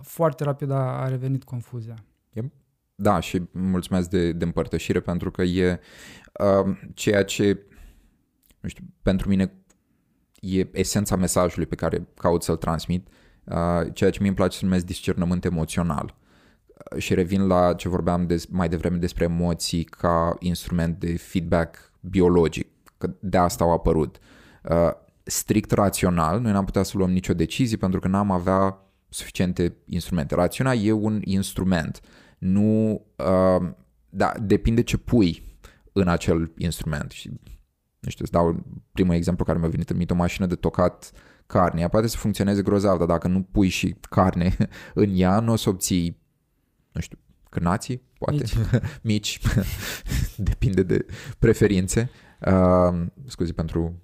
[0.00, 2.04] foarte rapid a, a revenit confuzia.
[2.32, 2.52] Yep.
[2.94, 5.80] Da, și mulțumesc de, de împărtășire pentru că e
[6.40, 7.66] uh, ceea ce,
[8.60, 9.52] nu știu, pentru mine
[10.40, 13.08] e esența mesajului pe care caut să-l transmit,
[13.44, 16.14] uh, ceea ce mi îmi place să numesc discernământ emoțional
[16.96, 22.68] și revin la ce vorbeam de, mai devreme despre emoții ca instrument de feedback biologic,
[22.98, 24.18] că de asta au apărut.
[24.62, 24.90] Uh,
[25.22, 28.78] strict rațional, noi n-am putea să luăm nicio decizie pentru că n-am avea
[29.08, 30.34] suficiente instrumente.
[30.34, 32.00] Rațiunea e un instrument,
[32.44, 33.70] nu, uh,
[34.08, 35.42] da, depinde ce pui
[35.92, 37.10] în acel instrument.
[37.10, 37.30] Și,
[37.98, 41.12] nu știu, îți dau primul exemplu care mi-a venit în minte, o mașină de tocat
[41.46, 41.80] carne.
[41.80, 44.56] Ea poate să funcționeze grozav, dar dacă nu pui și carne
[44.94, 46.22] în ea, nu o să obții
[46.92, 47.18] nu știu,
[47.50, 48.56] cârnații, poate, mici,
[49.10, 49.40] mici.
[50.50, 51.06] depinde de
[51.38, 52.10] preferințe.
[52.46, 54.02] Uh, scuze pentru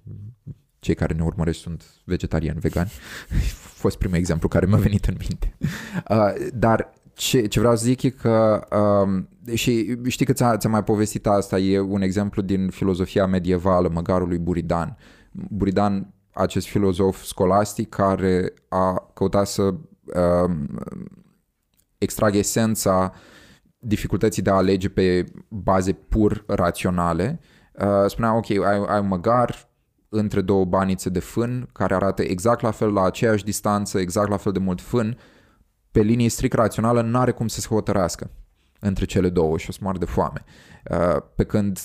[0.79, 2.91] cei care ne urmăresc sunt vegetariani, vegani.
[3.29, 5.57] A fost primul exemplu care mi-a venit în minte.
[6.09, 8.67] Uh, dar ce, ce vreau să zic e că,
[9.05, 13.89] um, și știi că ți-a, ți mai povestit asta, e un exemplu din filozofia medievală,
[13.93, 14.97] măgarului Buridan.
[15.31, 20.79] Buridan, acest filozof scolastic care a căutat să um,
[21.97, 23.13] extrag esența
[23.79, 27.39] dificultății de a alege pe baze pur raționale.
[27.73, 29.69] Uh, spunea, ok, ai, ai un măgar
[30.09, 34.37] între două banițe de fân care arată exact la fel la aceeași distanță, exact la
[34.37, 35.17] fel de mult fân,
[35.91, 38.29] pe linie strict rațională n-are cum să se hotărească
[38.79, 40.43] între cele două și o să moară de foame.
[40.91, 41.79] Uh, pe când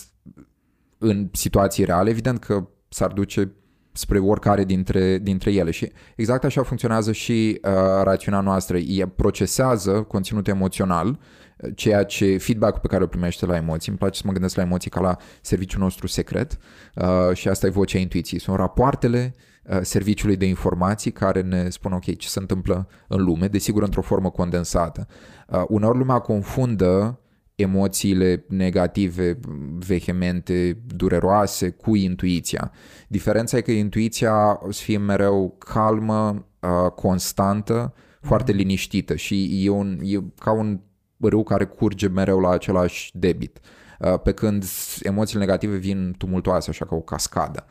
[0.98, 3.52] în situații reale, evident că s-ar duce
[3.92, 5.70] spre oricare dintre, dintre ele.
[5.70, 7.70] Și exact așa funcționează și uh,
[8.02, 8.78] rațiunea noastră.
[8.78, 13.88] Ea procesează conținut emoțional, uh, ceea ce feedback-ul pe care o primește la emoții.
[13.88, 16.58] Îmi place să mă gândesc la emoții ca la serviciul nostru secret
[16.94, 18.40] uh, și asta e vocea intuiției.
[18.40, 23.46] Sunt rapoartele uh, serviciului de informații care ne spun ok, ce se întâmplă în lume,
[23.46, 25.06] desigur într-o formă condensată.
[25.48, 27.20] Uh, uneori lumea confundă
[27.54, 29.38] emoțiile negative,
[29.78, 32.72] vehemente, dureroase cu intuiția.
[33.08, 38.60] Diferența e că intuiția o să fie mereu calmă, uh, constantă, foarte mhm.
[38.60, 40.80] liniștită și e, un, e ca un
[41.20, 43.60] râu care curge mereu la același debit.
[43.98, 44.64] Uh, pe când
[45.02, 47.66] emoțiile negative vin tumultoase, așa ca o cascadă.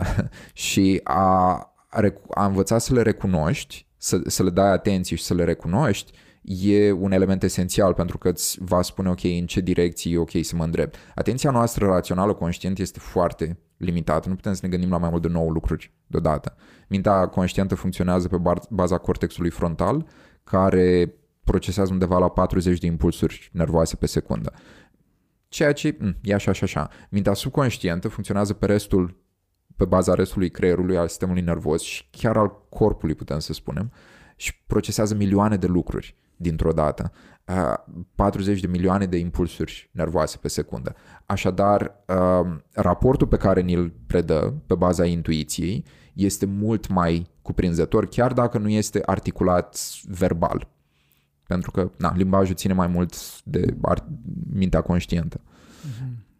[0.52, 1.52] și a,
[2.30, 6.92] a învăța să le recunoști, să, să le dai atenție și să le recunoști, e
[6.92, 10.56] un element esențial pentru că îți va spune ok în ce direcție e ok să
[10.56, 10.96] mă îndrept.
[11.14, 15.22] Atenția noastră rațională conștientă este foarte limitată, nu putem să ne gândim la mai mult
[15.22, 16.56] de 9 lucruri deodată.
[16.88, 18.36] Mintea conștientă funcționează pe
[18.70, 20.06] baza cortexului frontal
[20.44, 24.52] care procesează undeva la 40 de impulsuri nervoase pe secundă.
[25.48, 26.88] Ceea ce m, e așa și așa.
[27.10, 29.21] Mintea subconștientă funcționează pe restul
[29.76, 33.92] pe baza restului creierului, al sistemului nervos și chiar al corpului, putem să spunem,
[34.36, 37.12] și procesează milioane de lucruri dintr-o dată.
[38.14, 40.94] 40 de milioane de impulsuri nervoase pe secundă.
[41.26, 42.04] Așadar,
[42.72, 48.68] raportul pe care ni-l predă pe baza intuiției este mult mai cuprinzător, chiar dacă nu
[48.68, 50.68] este articulat verbal.
[51.46, 53.76] Pentru că na, limbajul ține mai mult de
[54.52, 55.40] mintea conștientă.
[55.40, 56.31] Uh-huh.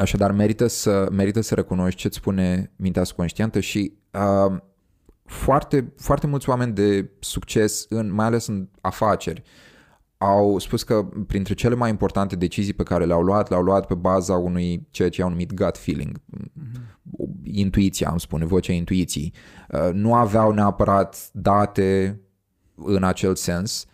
[0.00, 4.56] Așadar, merită să, merită să recunoști ce-ți spune mintea subconștientă și uh,
[5.24, 9.42] foarte, foarte mulți oameni de succes, în, mai ales în afaceri,
[10.18, 13.94] au spus că printre cele mai importante decizii pe care le-au luat, le-au luat pe
[13.94, 16.18] baza unui ceea ce au numit gut feeling.
[16.18, 16.80] Mm-hmm.
[17.42, 19.32] Intuiția, am spune, vocea intuiției.
[19.68, 22.20] Uh, nu aveau neapărat date
[22.74, 23.92] în acel sens, Um,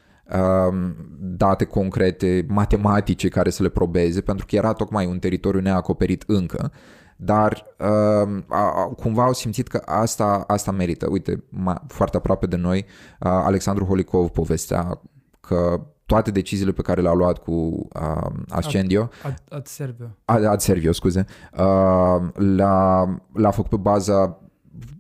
[1.19, 6.73] date concrete, matematice care să le probeze, pentru că era tocmai un teritoriu neacoperit încă,
[7.17, 11.09] dar uh, a, cumva au simțit că asta, asta merită.
[11.11, 12.87] Uite, ma, foarte aproape de noi, uh,
[13.21, 15.01] Alexandru Holikov povestea
[15.41, 20.45] că toate deciziile pe care le-a luat cu uh, Ascendio, ad, ad, ad Servio, ad,
[20.45, 24.41] ad Servio, scuze, uh, l-a, l-a făcut pe baza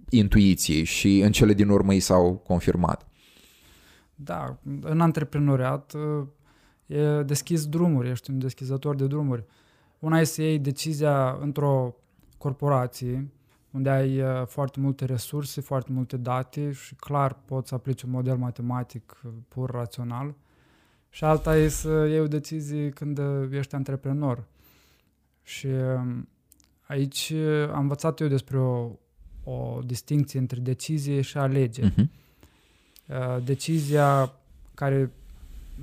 [0.08, 3.09] intuiției și în cele din urmă i s-au confirmat.
[4.22, 5.92] Da, în antreprenoriat
[6.86, 9.44] e deschis drumuri, ești un deschizător de drumuri.
[9.98, 11.94] Una e să iei decizia într-o
[12.38, 13.30] corporație
[13.70, 18.36] unde ai foarte multe resurse, foarte multe date și clar poți să aplici un model
[18.36, 20.34] matematic pur rațional.
[21.08, 24.46] Și alta e să iei o decizie când ești antreprenor.
[25.42, 25.68] Și
[26.86, 27.32] aici
[27.72, 28.90] am învățat eu despre o,
[29.44, 31.90] o distinție între decizie și alegere.
[31.90, 32.08] Uh-huh.
[33.10, 34.32] Uh, decizia
[34.74, 35.12] care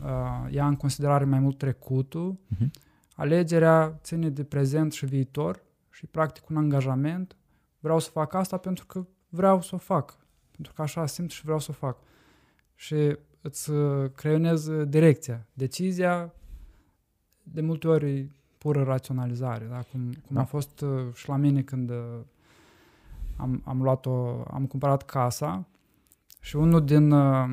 [0.04, 2.68] uh, ia în considerare mai mult trecutul, uh-huh.
[3.16, 7.36] alegerea ține de prezent și viitor și practic un angajament.
[7.80, 10.18] Vreau să fac asta pentru că vreau să o fac,
[10.52, 11.98] pentru că așa simt și vreau să o fac.
[12.76, 15.46] Și îți uh, creionez direcția.
[15.54, 16.34] Decizia
[17.44, 19.82] de multe ori pură raționalizare, da?
[19.92, 20.42] cum, cum da.
[20.42, 21.92] a fost și la mine când
[23.36, 25.68] am, am luat-o, am cumpărat casa
[26.40, 27.46] și unul din uh,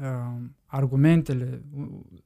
[0.00, 1.62] uh, argumentele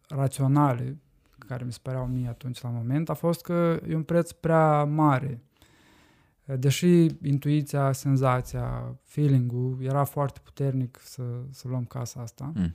[0.09, 0.98] raționale
[1.38, 4.85] care mi se păreau mie atunci la moment a fost că e un preț prea
[4.85, 5.42] mare.
[6.44, 12.52] Deși intuiția, senzația, feeling-ul era foarte puternic să, să luăm casa asta.
[12.55, 12.74] Mm.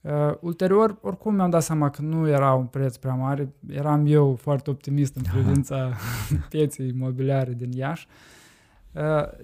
[0.00, 3.52] Uh, ulterior, oricum mi-am dat seama că nu era un preț prea mare.
[3.68, 5.92] Eram eu foarte optimist în privința
[6.50, 8.06] pieței imobiliare din Iași.
[8.08, 8.37] Uh, Uh,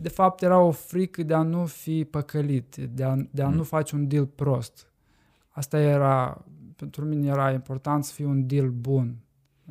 [0.01, 3.55] de fapt era o frică de a nu fi păcălit, de a, de a mm.
[3.55, 4.93] nu face un deal prost.
[5.49, 6.45] Asta era,
[6.77, 9.17] pentru mine era important să fie un deal bun,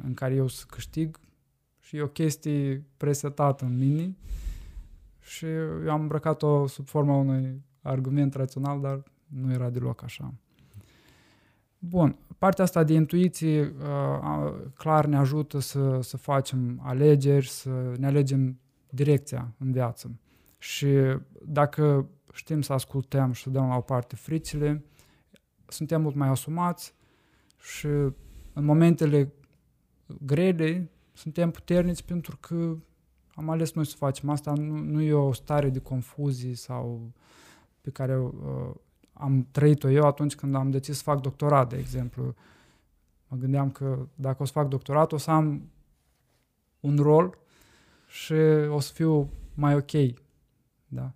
[0.03, 1.19] în care eu să câștig
[1.79, 4.15] și e o chestie presetată în mine
[5.19, 5.45] și
[5.85, 10.33] eu am îmbrăcat-o sub forma unui argument rațional, dar nu era deloc așa.
[11.79, 18.05] Bun, partea asta de intuiție uh, clar ne ajută să, să facem alegeri, să ne
[18.05, 18.59] alegem
[18.93, 20.11] direcția în viață.
[20.57, 20.87] Și
[21.45, 24.83] dacă știm să ascultăm și să dăm la o parte fricile,
[25.67, 26.93] suntem mult mai asumați
[27.59, 27.87] și
[28.53, 29.33] în momentele
[30.25, 32.75] grele suntem puternici pentru că
[33.35, 37.11] am ales noi să facem asta, nu, nu e o stare de confuzie sau
[37.81, 38.31] pe care uh,
[39.13, 42.35] am trăit-o eu atunci când am decis să fac doctorat, de exemplu.
[43.27, 45.69] Mă gândeam că dacă o să fac doctorat o să am
[46.79, 47.37] un rol
[48.13, 48.33] și
[48.69, 49.91] o să fiu mai ok.
[50.87, 51.13] Da?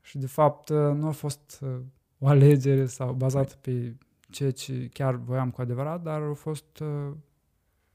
[0.00, 1.80] Și de fapt uh, nu a fost uh,
[2.18, 3.96] o alegere sau bazată pe
[4.30, 7.12] ceea ce chiar voiam cu adevărat, dar a fost uh,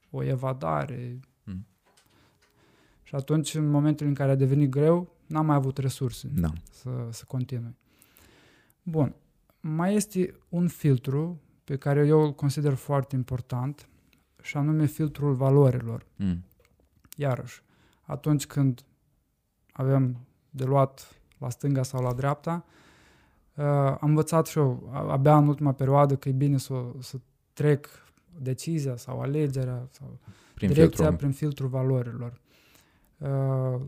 [0.09, 1.19] o evadare.
[1.43, 1.67] Mm.
[3.03, 6.49] Și atunci, în momentul în care a devenit greu, n-am mai avut resurse no.
[6.71, 7.75] să, să continui.
[8.83, 9.15] Bun.
[9.59, 13.89] Mai este un filtru pe care eu îl consider foarte important
[14.41, 16.05] și anume filtrul valorilor.
[16.15, 16.43] Mm.
[17.15, 17.61] Iarăși,
[18.09, 18.85] atunci când
[19.71, 20.17] avem
[20.49, 22.65] de luat la stânga sau la dreapta,
[23.55, 27.17] uh, am învățat și eu, abia în ultima perioadă, că e bine să, să
[27.53, 27.87] trec
[28.37, 30.19] decizia sau alegerea sau
[30.53, 31.15] prin direcția filtru.
[31.15, 32.41] prin filtrul valorilor.
[33.17, 33.81] Uh,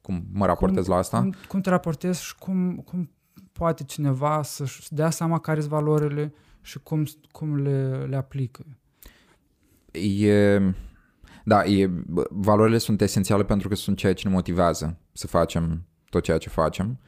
[0.00, 1.18] cum mă raportez cum, la asta?
[1.18, 3.10] Cum, cum te raportezi și cum, cum
[3.52, 8.66] poate cineva să-și dea seama care sunt valorile și cum, cum le, le aplică?
[9.92, 10.60] E,
[11.48, 11.90] da, e,
[12.30, 16.48] valorile sunt esențiale pentru că sunt ceea ce ne motivează să facem tot ceea ce
[16.48, 16.98] facem.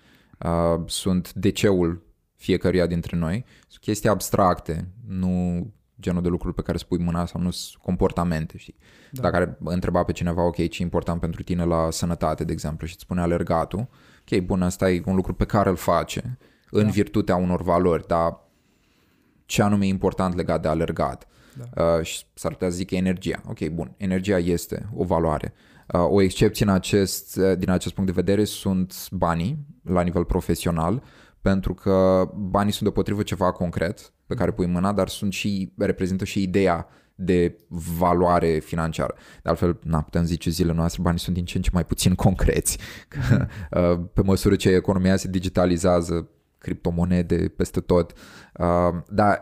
[0.44, 3.44] Uh, sunt deceul fiecăruia dintre noi.
[3.68, 5.66] Sunt chestii abstracte, nu
[6.00, 8.76] genul de lucruri pe care spui mâna sau nu sunt comportamente, știi?
[9.10, 9.30] Da.
[9.30, 12.92] Dacă întreba pe cineva, ok, ce e important pentru tine la sănătate, de exemplu, și
[12.92, 13.88] îți spune alergatul,
[14.30, 16.38] ok, bun, asta e un lucru pe care îl face
[16.70, 16.90] în da.
[16.90, 18.40] virtutea unor valori, dar
[19.46, 21.28] ce anume e important legat de alergat?
[21.74, 21.96] Da.
[21.96, 23.42] Uh, și s-ar putea zic energia.
[23.48, 25.52] Ok, bun, energia este o valoare.
[25.94, 30.24] Uh, o excepție în acest, uh, din acest punct de vedere sunt banii la nivel
[30.24, 31.02] profesional,
[31.40, 36.24] pentru că banii sunt deopotrivă ceva concret pe care pui mâna, dar sunt și, reprezintă
[36.24, 39.14] și ideea de valoare financiară.
[39.42, 42.14] De altfel, na, putem zice zilele noastre, banii sunt din ce în ce mai puțin
[42.24, 42.78] concreți.
[43.08, 44.10] Că, mm.
[44.14, 46.28] pe măsură ce economia se digitalizează,
[46.58, 48.12] criptomonede peste tot.
[49.08, 49.40] Dar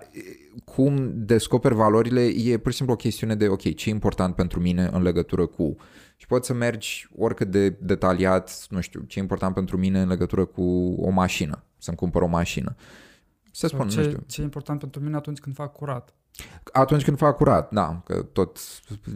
[0.65, 4.61] cum descoperi valorile e pur și simplu o chestiune de, ok, ce e important pentru
[4.61, 5.77] mine în legătură cu
[6.17, 10.09] și poți să mergi oricât de detaliat, nu știu, ce e important pentru mine în
[10.09, 10.63] legătură cu
[10.99, 12.77] o mașină, să-mi cumpăr o mașină.
[13.53, 14.23] Să spun, ce, nu știu.
[14.27, 16.15] Ce e important pentru mine atunci când fac curat.
[16.73, 18.59] Atunci când fac curat, da, că tot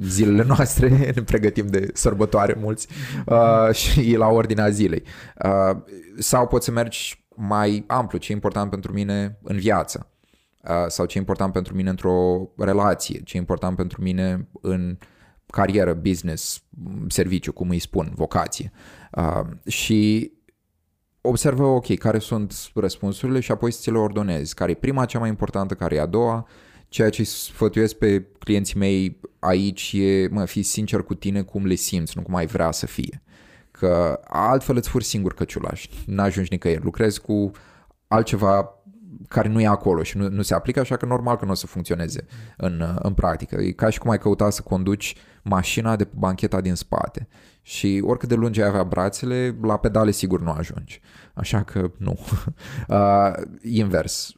[0.02, 2.88] zilele noastre ne pregătim de sărbătoare mulți
[3.26, 5.02] uh, și e la ordinea zilei.
[5.44, 5.76] Uh,
[6.18, 10.10] sau poți să mergi mai amplu, ce e important pentru mine în viață.
[10.62, 14.98] Uh, sau ce e important pentru mine într-o relație, ce e important pentru mine în
[15.46, 16.62] carieră, business,
[17.08, 18.72] serviciu, cum îi spun, vocație.
[19.12, 20.32] Uh, și
[21.20, 24.54] observă, ok, care sunt răspunsurile și apoi să ți le ordonezi.
[24.54, 26.48] Care e prima, cea mai importantă, care e a doua.
[26.88, 31.74] Ceea ce sfătuiesc pe clienții mei aici e, mă, fii sincer cu tine cum le
[31.74, 33.22] simți, nu cum ai vrea să fie.
[33.80, 36.84] Că altfel îți furi singur căciulaș, n-ajungi nicăieri.
[36.84, 37.50] Lucrezi cu
[38.08, 38.74] altceva
[39.28, 41.54] care nu e acolo și nu, nu se aplică, așa că normal că nu o
[41.54, 42.26] să funcționeze
[42.56, 43.60] în, în practică.
[43.60, 47.28] E ca și cum ai căuta să conduci mașina de bancheta din spate
[47.62, 51.00] și oricât de lungi ai avea brațele, la pedale sigur nu ajungi.
[51.34, 52.18] Așa că nu.
[52.88, 54.32] Uh, invers.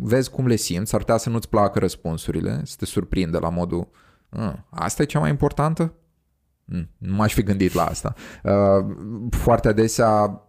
[0.00, 3.88] Vezi cum le simți, ar putea să nu-ți placă răspunsurile, să te surprinde la modul
[4.28, 5.94] uh, asta e cea mai importantă?
[6.68, 8.14] Mm, nu m-aș fi gândit la asta.
[8.44, 8.96] Uh,
[9.30, 10.40] foarte adesea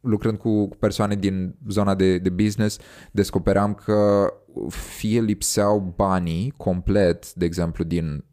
[0.00, 2.78] lucrând cu persoane din zona de, de business,
[3.10, 4.32] descoperam că
[4.68, 8.24] fie lipseau banii complet, de exemplu, din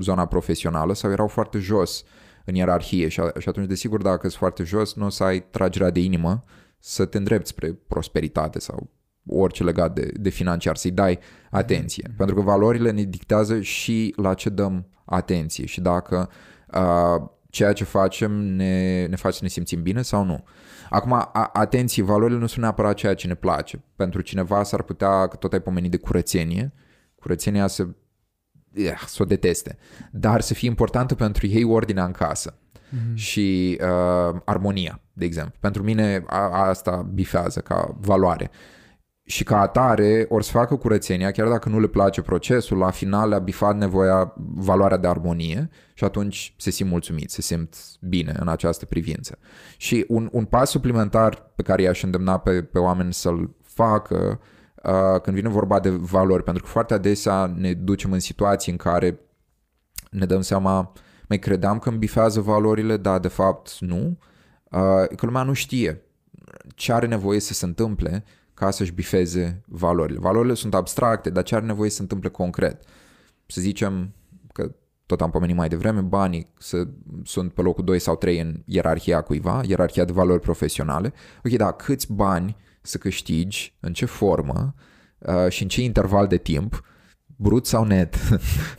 [0.00, 2.04] zona profesională sau erau foarte jos
[2.44, 5.90] în ierarhie și, și atunci, desigur, dacă ești foarte jos, nu o să ai tragerea
[5.90, 6.44] de inimă
[6.78, 8.90] să te îndrepți spre prosperitate sau
[9.26, 11.18] orice legat de, de financiar, să-i dai
[11.50, 12.08] atenție.
[12.08, 12.16] Mm-hmm.
[12.16, 16.53] Pentru că valorile ne dictează și la ce dăm atenție și dacă uh,
[17.50, 20.44] ceea ce facem ne, ne face să ne simțim bine sau nu.
[20.90, 23.82] Acum, a, atenție, valorile nu sunt neapărat ceea ce ne place.
[23.96, 26.72] Pentru cineva s-ar putea, că tot ai pomenit de curățenie,
[27.14, 27.86] curățenia să,
[28.72, 29.76] yeah, să o deteste,
[30.10, 33.14] dar să fie importantă pentru ei ordinea în casă mm-hmm.
[33.14, 35.56] și uh, armonia, de exemplu.
[35.60, 38.50] Pentru mine a, asta bifează ca valoare.
[39.26, 43.28] Și ca atare ori să facă curățenia, chiar dacă nu le place procesul, la final
[43.28, 48.48] le-a bifat nevoia, valoarea de armonie și atunci se simt mulțumit, se simt bine în
[48.48, 49.38] această privință.
[49.76, 54.40] Și un, un pas suplimentar pe care i-aș îndemna pe, pe oameni să-l facă
[54.82, 58.78] uh, când vine vorba de valori, pentru că foarte adesea ne ducem în situații în
[58.78, 59.20] care
[60.10, 60.92] ne dăm seama,
[61.28, 64.18] mai credeam că îmi bifează valorile, dar de fapt nu,
[64.70, 66.02] uh, că lumea nu știe
[66.74, 68.24] ce are nevoie să se întâmple
[68.54, 70.18] ca să-și bifeze valorile.
[70.18, 72.82] Valorile sunt abstracte, dar ce are nevoie să se întâmple concret?
[73.46, 74.14] Să zicem
[74.52, 74.74] că
[75.06, 76.86] tot am pomenit mai devreme, banii să,
[77.24, 81.12] sunt pe locul 2 sau 3 în ierarhia cuiva, ierarhia de valori profesionale.
[81.44, 84.74] Ok, da, câți bani să câștigi, în ce formă
[85.18, 86.84] uh, și în ce interval de timp,
[87.36, 88.16] brut sau net,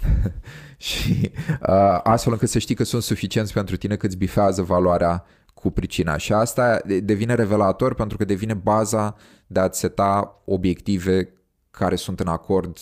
[0.77, 5.25] și uh, astfel încât să știi că sunt suficienți pentru tine cât bifează valoarea
[5.65, 6.17] cu pricina.
[6.17, 9.15] Și asta devine revelator pentru că devine baza
[9.47, 11.33] de a-ți seta obiective
[11.71, 12.77] care sunt în acord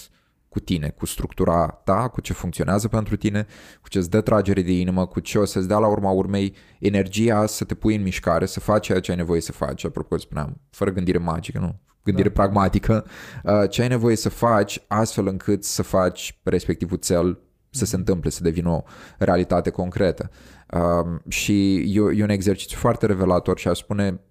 [0.50, 3.46] cu tine, cu structura ta, cu ce funcționează pentru tine,
[3.82, 6.56] cu ce îți dă tragere de inimă, cu ce o să-ți dea la urma urmei
[6.80, 9.86] energia să te pui în mișcare, să faci ceea ce ai nevoie să faci.
[9.86, 11.80] Apropo, spuneam, fără gândire magică, nu?
[12.04, 12.34] Gândire da.
[12.34, 13.06] pragmatică.
[13.44, 17.40] Uh, ce ai nevoie să faci astfel încât să faci respectivul cel
[17.76, 18.84] să se întâmple, să devină o
[19.18, 20.30] realitate concretă.
[20.76, 24.22] Uh, și e, e un exercițiu foarte revelator și aș spune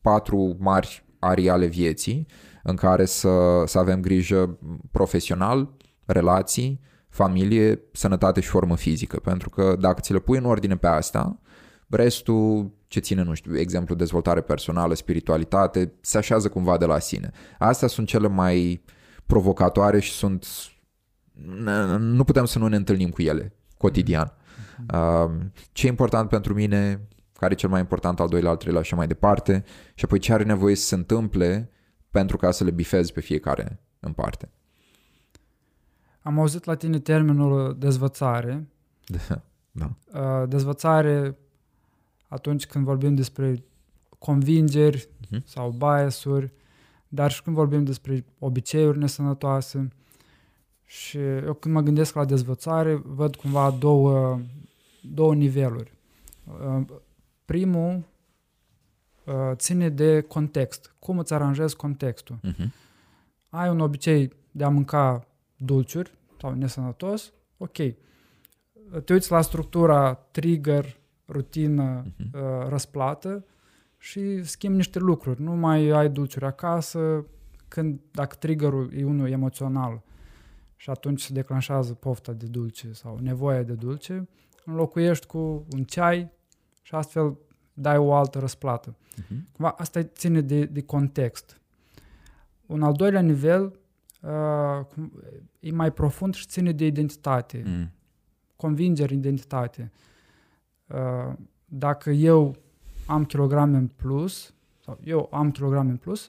[0.00, 2.26] patru mari arii ale vieții
[2.62, 4.58] în care să, să avem grijă
[4.90, 9.20] profesional, relații, familie, sănătate și formă fizică.
[9.20, 11.40] Pentru că dacă ți le pui în ordine pe asta,
[11.94, 17.30] Restul ce ține, nu știu, exemplu, dezvoltare personală, spiritualitate, se așează cumva de la sine.
[17.58, 18.84] Astea sunt cele mai
[19.26, 20.46] provocatoare și sunt...
[21.98, 24.26] Nu putem să nu ne întâlnim cu ele cotidian.
[24.26, 24.41] Mm-hmm.
[25.72, 27.08] Ce e important pentru mine,
[27.38, 29.64] care e cel mai important, al doilea, al treilea și mai departe,
[29.94, 31.70] și apoi ce are nevoie să se întâmple
[32.10, 34.50] pentru ca să le bifezi pe fiecare în parte.
[36.22, 38.66] Am auzit la tine termenul dezvățare.
[39.74, 40.46] Da.
[40.46, 41.38] Dezvățare
[42.28, 43.64] atunci când vorbim despre
[44.18, 45.44] convingeri uh-huh.
[45.44, 46.52] sau biasuri,
[47.08, 49.88] dar și când vorbim despre obiceiuri nesănătoase.
[50.92, 54.40] Și eu când mă gândesc la dezvățare, văd cumva două,
[55.00, 55.92] două niveluri.
[56.44, 56.84] Uh,
[57.44, 58.02] primul
[59.24, 60.94] uh, ține de context.
[60.98, 62.36] Cum îți aranjezi contextul.
[62.36, 62.66] Uh-huh.
[63.48, 65.26] Ai un obicei de a mânca
[65.56, 67.76] dulciuri sau nesănătos, ok.
[69.04, 70.96] Te uiți la structura trigger,
[71.28, 72.68] rutină, uh-huh.
[72.68, 73.44] răsplată
[73.98, 75.42] și schimbi niște lucruri.
[75.42, 77.26] Nu mai ai dulciuri acasă
[77.68, 80.02] când, dacă triggerul e unul emoțional
[80.82, 84.28] și atunci se declanșează pofta de dulce sau nevoia de dulce,
[84.64, 86.30] înlocuiești cu un ceai
[86.82, 87.38] și astfel
[87.72, 88.96] dai o altă răsplată.
[88.96, 89.74] Uh-huh.
[89.76, 91.60] asta ține de, de context.
[92.66, 93.78] Un al doilea nivel
[94.22, 94.86] uh,
[95.60, 97.62] e mai profund și ține de identitate.
[97.66, 97.90] Mm.
[98.56, 99.92] Convingere, identitate.
[100.86, 101.32] Uh,
[101.64, 102.56] dacă eu
[103.06, 104.54] am kilograme în plus,
[104.84, 106.28] sau eu am kilograme în plus,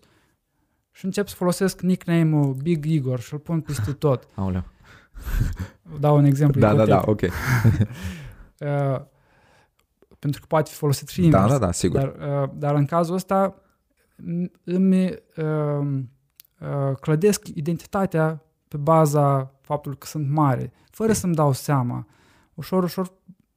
[0.94, 4.28] și încep să folosesc nickname-ul Big Igor și îl pun peste tot.
[4.36, 4.64] Aoleu.
[6.00, 6.60] Dau un exemplu.
[6.60, 7.22] Da, da, da, ok.
[8.60, 9.02] uh,
[10.20, 11.46] pentru că poate fi folosit și da, invers.
[11.46, 12.00] Da, da, da, sigur.
[12.00, 13.56] Dar, uh, dar în cazul ăsta
[14.64, 15.06] îmi
[15.38, 16.02] uh,
[16.60, 22.08] uh, clădesc identitatea pe baza faptului că sunt mare, fără să-mi dau seama.
[22.54, 23.14] Ușor, ușor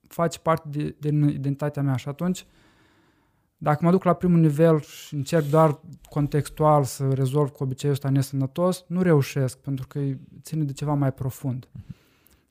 [0.09, 2.47] face parte de, din identitatea mea și atunci
[3.59, 8.09] dacă mă duc la primul nivel și încerc doar contextual să rezolv cu obiceiul ăsta
[8.09, 10.00] nesănătos, nu reușesc pentru că
[10.42, 11.68] ține de ceva mai profund.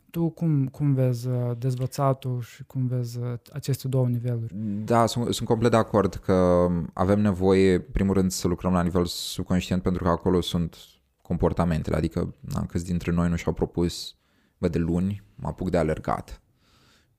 [0.09, 4.53] Tu cum, cum vezi uh, dezvățatul și cum vezi uh, aceste două niveluri?
[4.85, 9.05] Da, sunt, sunt complet de acord că avem nevoie, primul rând, să lucrăm la nivel
[9.05, 10.77] subconștient pentru că acolo sunt
[11.21, 14.15] comportamentele, adică na, câți dintre noi nu și-au propus,
[14.57, 16.39] bă, de luni mă apuc de alergat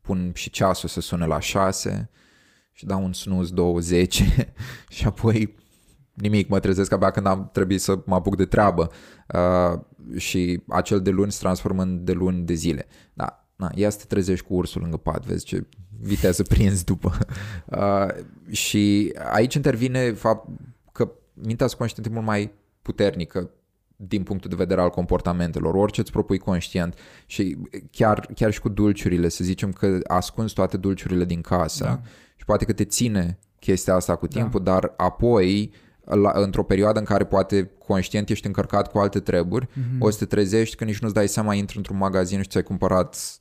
[0.07, 2.11] pun și ceasul să sune la 6
[2.77, 4.23] și dau un snooze 20
[4.89, 5.55] și apoi
[6.13, 8.91] nimic, mă trezesc abia când am trebuit să mă apuc de treabă
[9.35, 9.81] uh,
[10.19, 12.87] și acel de luni se transformă în de luni de zile.
[13.13, 15.67] Da, na, ia să te trezești cu ursul lângă pat, vezi ce
[16.01, 17.19] viteză prinzi după.
[17.65, 20.49] Uh, și aici intervine fapt
[20.93, 22.53] că mintea subconștientă e mult mai
[22.83, 23.51] puternică
[23.97, 27.57] din punctul de vedere al comportamentelor, orice îți propui conștient și
[27.91, 32.01] chiar, chiar și cu dulciurile, să zicem că ascunzi toate dulciurile din casă da.
[32.47, 34.41] Și poate că te ține chestia asta cu da.
[34.41, 34.73] timpul, da.
[34.73, 35.73] dar apoi
[36.05, 39.99] la, într-o perioadă în care poate conștient ești încărcat cu alte treburi, mm-hmm.
[39.99, 43.41] o să te trezești că nici nu-ți dai seama, intri într-un magazin și ți-ai cumpărat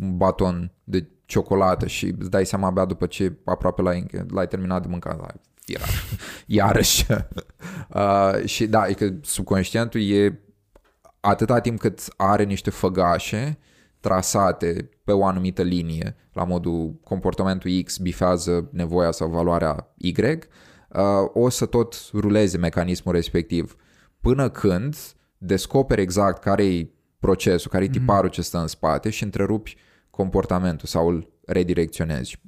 [0.00, 4.82] un baton de ciocolată și îți dai seama abia după ce aproape l-ai, l-ai terminat
[4.82, 5.88] de mâncat, iar,
[6.58, 7.06] iarăși.
[7.94, 10.40] uh, și da, e că subconștientul e
[11.20, 13.58] atâta timp cât are niște făgașe
[14.00, 20.38] trasate pe o anumită linie, la modul comportamentul X bifează nevoia sau valoarea Y, uh,
[21.32, 23.76] o să tot ruleze mecanismul respectiv
[24.20, 24.96] până când
[25.38, 27.98] descoperi exact care e procesul, care e mhm.
[27.98, 28.32] tiparul mm-hmm.
[28.32, 29.76] ce stă în spate și întrerupi
[30.10, 32.40] comportamentul sau îl redirecționezi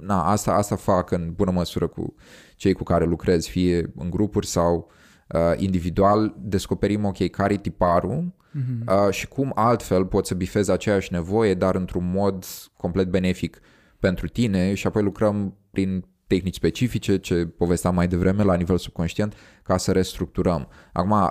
[0.00, 2.14] na, asta, asta fac în bună măsură cu
[2.56, 4.90] cei cu care lucrez, fie în grupuri sau
[5.28, 9.06] uh, individual, descoperim, ok, care e tiparul uh-huh.
[9.06, 12.44] uh, și cum altfel poți să bifezi aceeași nevoie, dar într-un mod
[12.76, 13.60] complet benefic
[13.98, 19.34] pentru tine și apoi lucrăm prin tehnici specifice, ce povesteam mai devreme la nivel subconștient,
[19.62, 20.68] ca să restructurăm.
[20.92, 21.28] Acum, uh,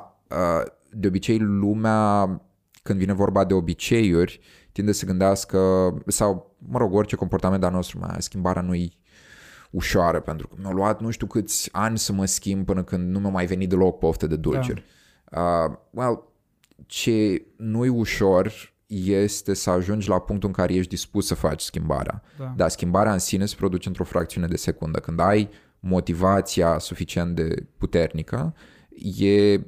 [0.91, 2.25] de obicei lumea,
[2.83, 4.39] când vine vorba de obiceiuri,
[4.71, 5.59] tinde să gândească,
[6.07, 8.99] sau, mă rog, orice comportament al nostru, mai schimbarea nu-i
[9.71, 13.19] ușoară, pentru că mi-a luat nu știu câți ani să mă schimb până când nu
[13.19, 14.83] mi-a mai venit deloc poftă de dulciuri.
[15.29, 15.41] Da.
[15.41, 16.26] Uh, well,
[16.85, 22.23] ce nu-i ușor este să ajungi la punctul în care ești dispus să faci schimbarea.
[22.37, 22.53] Da.
[22.55, 24.99] Dar schimbarea în sine se produce într-o fracțiune de secundă.
[24.99, 25.49] Când ai
[25.79, 28.53] motivația suficient de puternică,
[29.17, 29.61] e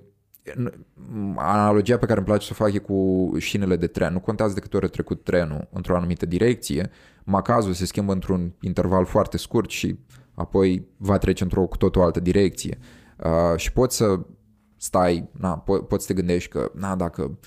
[1.35, 4.13] analogia pe care îmi place să o fac e cu șinele de tren.
[4.13, 6.89] Nu contează de câte ori a trecut trenul într-o anumită direcție,
[7.23, 9.99] macazul se schimbă într-un interval foarte scurt și
[10.33, 12.77] apoi va trece într-o cu totul altă direcție.
[13.17, 14.19] Uh, și poți să
[14.79, 17.39] stai, na, po- poți să te gândești că, na, dacă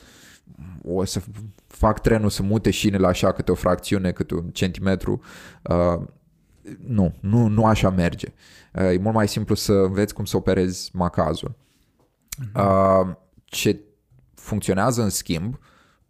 [0.83, 1.23] o să
[1.67, 5.21] fac trenul să mute șinele așa câte o fracțiune, câte un centimetru,
[5.63, 6.07] uh,
[6.87, 8.33] nu, nu, nu așa merge.
[8.75, 11.55] Uh, e mult mai simplu să înveți cum să operezi macazul.
[12.55, 13.15] Uh,
[13.45, 13.81] ce
[14.35, 15.59] funcționează în schimb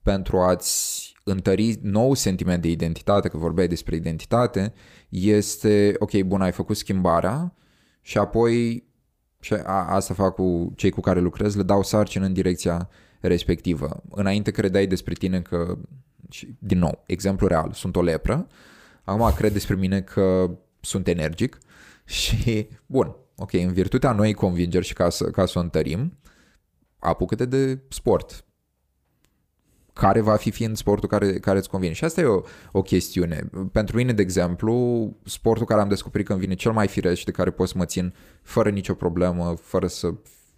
[0.03, 4.73] pentru a-ți întări nou sentiment de identitate, că vorbeai despre identitate,
[5.09, 7.55] este, ok, bun, ai făcut schimbarea
[8.01, 8.85] și apoi,
[9.43, 12.88] și a, asta fac cu cei cu care lucrez, le dau sarcină în direcția
[13.20, 14.03] respectivă.
[14.11, 15.78] Înainte credeai despre tine că,
[16.30, 18.47] și, din nou, exemplu real, sunt o lepră,
[19.05, 21.59] acum cred despre mine că sunt energic.
[22.05, 26.18] Și, bun, ok, în virtutea noii convingeri și ca să, ca să o întărim,
[26.99, 28.45] apucă-te de sport,
[29.93, 31.93] care va fi fiind sportul care, care îți convine.
[31.93, 32.40] Și asta e o,
[32.72, 33.51] o chestiune.
[33.72, 37.24] Pentru mine, de exemplu, sportul care am descoperit că îmi vine cel mai firesc și
[37.24, 40.14] de care pot să mă țin fără nicio problemă, fără să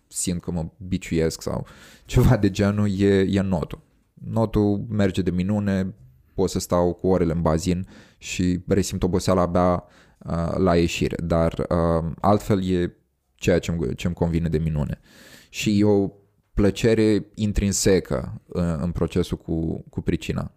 [0.07, 1.66] simt că mă biciuiesc sau
[2.05, 3.80] ceva de genul, e, e notul.
[4.14, 5.95] Notul merge de minune,
[6.35, 7.87] pot să stau cu orele în bazin
[8.18, 9.85] și resimt oboseala abia
[10.18, 12.97] uh, la ieșire, dar uh, altfel e
[13.35, 15.01] ceea ce îmi, ce îmi convine de minune.
[15.49, 16.24] Și eu
[16.55, 20.53] plăcere intrinsecă în, uh, în procesul cu, cu pricina.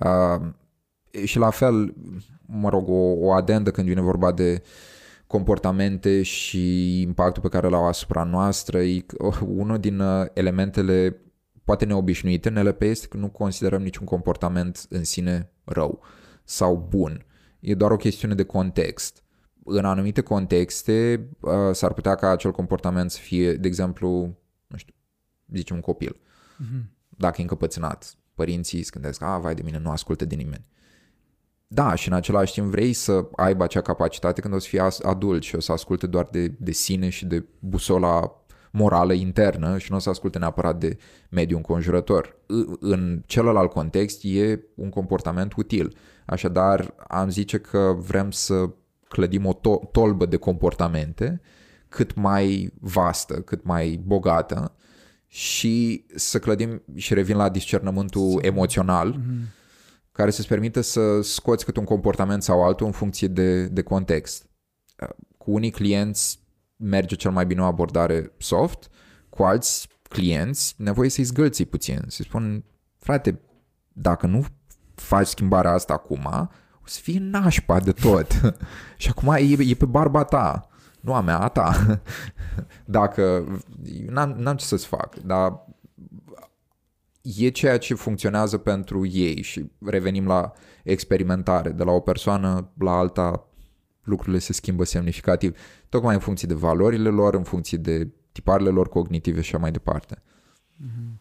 [0.00, 0.52] Uh,
[1.24, 1.94] și la fel,
[2.46, 4.62] mă rog, o, o adendă când vine vorba de
[5.26, 9.04] comportamente și impactul pe care l-au asupra noastră, e
[9.46, 11.20] unul din uh, elementele
[11.64, 16.00] poate neobișnuite în LP este că nu considerăm niciun comportament în sine rău
[16.44, 17.26] sau bun.
[17.60, 19.24] E doar o chestiune de context.
[19.64, 24.36] În anumite contexte uh, s-ar putea ca acel comportament să fie, de exemplu,
[25.52, 26.16] zicem, un copil.
[26.16, 26.82] Mm-hmm.
[27.08, 30.66] Dacă e încăpățânat, părinții se gândesc, a, vai de mine, nu ascultă de nimeni.
[31.66, 35.42] Da, și în același timp vrei să aibă acea capacitate când o să fie adult
[35.42, 38.40] și o să asculte doar de, de sine și de busola
[38.70, 40.98] morală internă și nu o să asculte neapărat de
[41.30, 42.36] mediul înconjurător.
[42.80, 45.96] În celălalt context e un comportament util.
[46.26, 48.70] Așadar, am zice că vrem să
[49.08, 51.40] clădim o to- tolbă de comportamente
[51.88, 54.74] cât mai vastă, cât mai bogată,
[55.26, 59.54] și să clădim, și revin la discernământul emoțional, mm-hmm.
[60.12, 64.46] care să-ți permită să scoți cât un comportament sau altul în funcție de, de context.
[65.38, 66.38] Cu unii clienți
[66.76, 68.90] merge cel mai bine o abordare soft,
[69.28, 72.64] cu alți clienți nevoie să-i zgâlți puțin, să-i spun,
[72.98, 73.40] frate,
[73.92, 74.44] dacă nu
[74.94, 76.50] faci schimbarea asta acum,
[76.82, 78.56] o să fie nașpa de tot.
[78.96, 80.68] și acum e, e pe barba ta
[81.06, 82.00] nu a mea, a ta.
[82.84, 83.46] Dacă,
[84.06, 85.66] n-am, n-am ce să-ți fac, dar
[87.22, 90.52] e ceea ce funcționează pentru ei și revenim la
[90.82, 91.70] experimentare.
[91.70, 93.46] De la o persoană la alta
[94.02, 98.88] lucrurile se schimbă semnificativ, tocmai în funcție de valorile lor, în funcție de tiparele lor
[98.88, 100.22] cognitive și așa mai departe.
[100.76, 101.20] Mhm.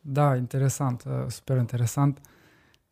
[0.00, 2.20] Da, interesant, uh, super interesant.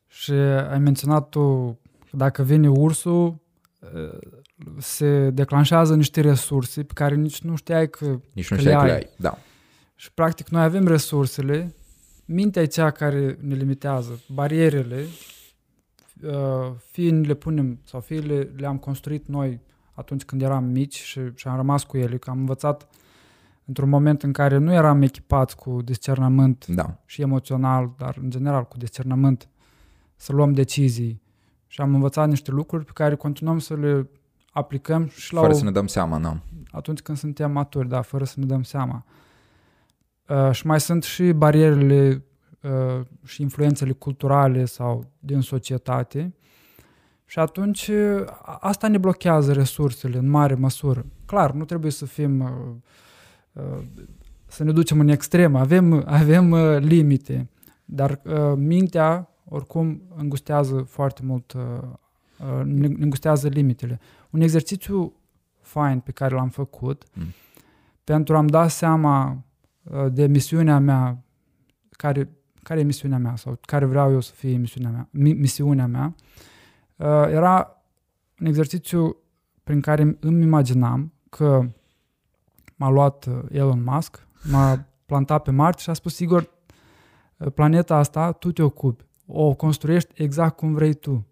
[0.06, 0.32] Și
[0.70, 1.78] ai menționat tu
[2.10, 3.38] că dacă vine ursul,
[3.94, 4.18] uh,
[4.78, 8.92] se declanșează niște resurse pe care nici nu știai că, nici nu știai că le
[8.92, 9.08] ai.
[9.16, 9.38] Da.
[9.94, 11.74] Și practic noi avem resursele,
[12.24, 15.04] mintea e cea care ne limitează, barierele,
[16.22, 19.60] uh, fie le punem sau fie le, le-am construit noi
[19.92, 22.88] atunci când eram mici și, și am rămas cu ele, că am învățat
[23.64, 26.98] într-un moment în care nu eram echipați cu discernământ da.
[27.04, 29.48] și emoțional, dar în general cu discernământ,
[30.16, 31.22] să luăm decizii.
[31.66, 34.08] Și am învățat niște lucruri pe care continuăm să le
[34.56, 36.40] aplicăm și la Fără o, să ne dăm seama, nu.
[36.70, 39.04] Atunci când suntem maturi, da, fără să ne dăm seama.
[40.28, 42.24] Uh, și mai sunt și barierele
[42.60, 46.34] uh, și influențele culturale sau din societate.
[47.24, 48.24] Și atunci uh,
[48.60, 51.06] asta ne blochează resursele în mare măsură.
[51.26, 52.48] Clar, nu trebuie să fim uh,
[53.52, 53.84] uh,
[54.46, 57.50] să ne ducem în extrem, avem, avem uh, limite,
[57.84, 61.62] dar uh, mintea oricum îngustează foarte mult uh,
[62.38, 64.00] uh, ne îngustează limitele.
[64.30, 65.12] Un exercițiu
[65.60, 67.24] fain pe care l-am făcut mm.
[68.04, 69.44] pentru a-mi da seama
[69.82, 71.24] uh, de misiunea mea,
[71.90, 72.30] care,
[72.62, 76.14] care e misiunea mea sau care vreau eu să fie misiunea mea, misiunea mea,
[76.96, 77.82] uh, era
[78.40, 79.16] un exercițiu
[79.64, 81.68] prin care îmi imaginam că
[82.76, 86.50] m-a luat uh, Elon Musk, m-a plantat pe Marte și a spus, sigur,
[87.54, 91.26] planeta asta tu te ocupi, o construiești exact cum vrei tu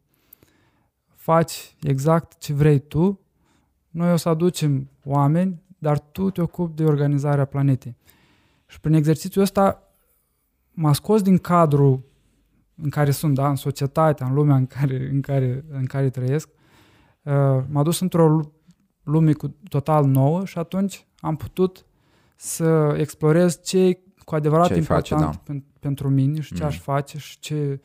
[1.24, 3.20] faci exact ce vrei tu,
[3.90, 7.96] noi o să aducem oameni, dar tu te ocupi de organizarea planetei.
[8.66, 9.82] Și prin exercițiul ăsta
[10.70, 12.04] m-a scos din cadrul
[12.82, 16.48] în care sunt, da, în societatea, în lumea în care, în care, în care trăiesc,
[17.22, 17.32] uh,
[17.68, 18.40] m-a dus într-o
[19.02, 21.86] lume cu total nouă și atunci am putut
[22.36, 25.54] să explorez ce e cu adevărat ce important face, da.
[25.80, 26.68] pentru mine și ce mm.
[26.68, 27.80] aș face și ce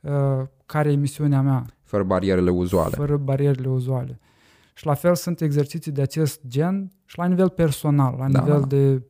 [0.00, 0.42] uh,
[0.72, 1.66] care e misiunea mea.
[1.82, 2.94] Fără barierele uzuale.
[2.96, 4.18] Fără barierele uzuale.
[4.74, 8.60] Și la fel sunt exerciții de acest gen și la nivel personal, la Da, nivel
[8.60, 8.66] da.
[8.66, 9.02] de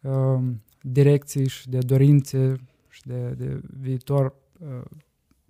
[0.00, 0.42] uh,
[0.80, 2.56] direcții și de dorințe
[2.88, 4.84] și de, de viitor uh,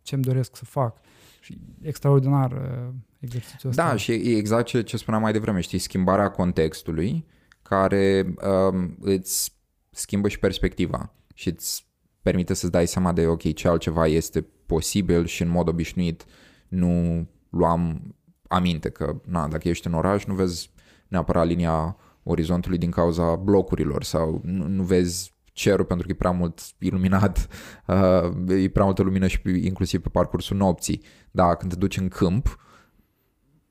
[0.03, 0.99] ce-mi doresc să fac.
[1.41, 3.89] Și extraordinar uh, exercițiul ăsta.
[3.89, 7.27] Da, și e exact ce, ce spuneam mai devreme, știi, schimbarea contextului
[7.63, 8.35] care
[8.71, 9.53] um, îți
[9.91, 11.87] schimbă și perspectiva și îți
[12.23, 16.25] permite să-ți dai seama de, ok, ce altceva este posibil și în mod obișnuit
[16.68, 18.14] nu luam
[18.49, 20.70] aminte că, na, dacă ești în oraș, nu vezi
[21.09, 26.31] neapărat linia orizontului din cauza blocurilor sau nu, nu vezi cerul pentru că e prea
[26.31, 27.49] mult iluminat,
[27.87, 31.03] uh, e prea multă lumină și pe- inclusiv pe parcursul nopții.
[31.31, 32.59] Da, când te duci în câmp,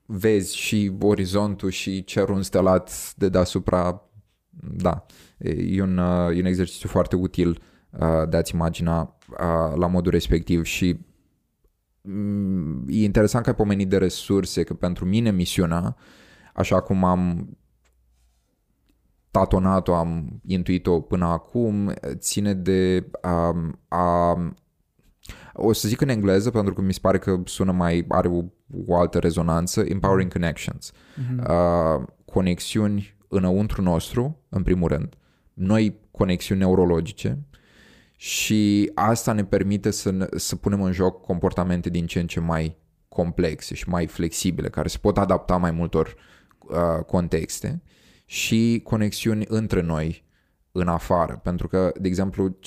[0.06, 4.02] vezi și orizontul și cerul înstelat de deasupra.
[4.74, 5.06] Da,
[5.38, 7.71] e un, uh, e un exercițiu foarte util uh,
[8.28, 10.98] de a-ți imagina uh, la modul respectiv și
[12.00, 15.96] mm, e interesant că ai pomenit de resurse, că pentru mine misiunea,
[16.54, 17.48] așa cum am
[19.30, 24.36] tatonat-o, am intuit-o până acum, ține de um, a,
[25.52, 28.42] o să zic în engleză pentru că mi se pare că sună mai, are o,
[28.86, 30.92] o altă rezonanță, empowering connections.
[31.16, 31.46] Mhm.
[31.50, 35.14] Uh, conexiuni înăuntru nostru, în primul rând,
[35.52, 37.38] noi conexiuni neurologice
[38.22, 42.40] și asta ne permite să, ne, să punem în joc comportamente din ce în ce
[42.40, 42.76] mai
[43.08, 46.14] complexe și mai flexibile, care se pot adapta mai multor
[46.58, 47.82] uh, contexte
[48.24, 50.24] și conexiuni între noi
[50.72, 52.58] în afară, pentru că, de exemplu,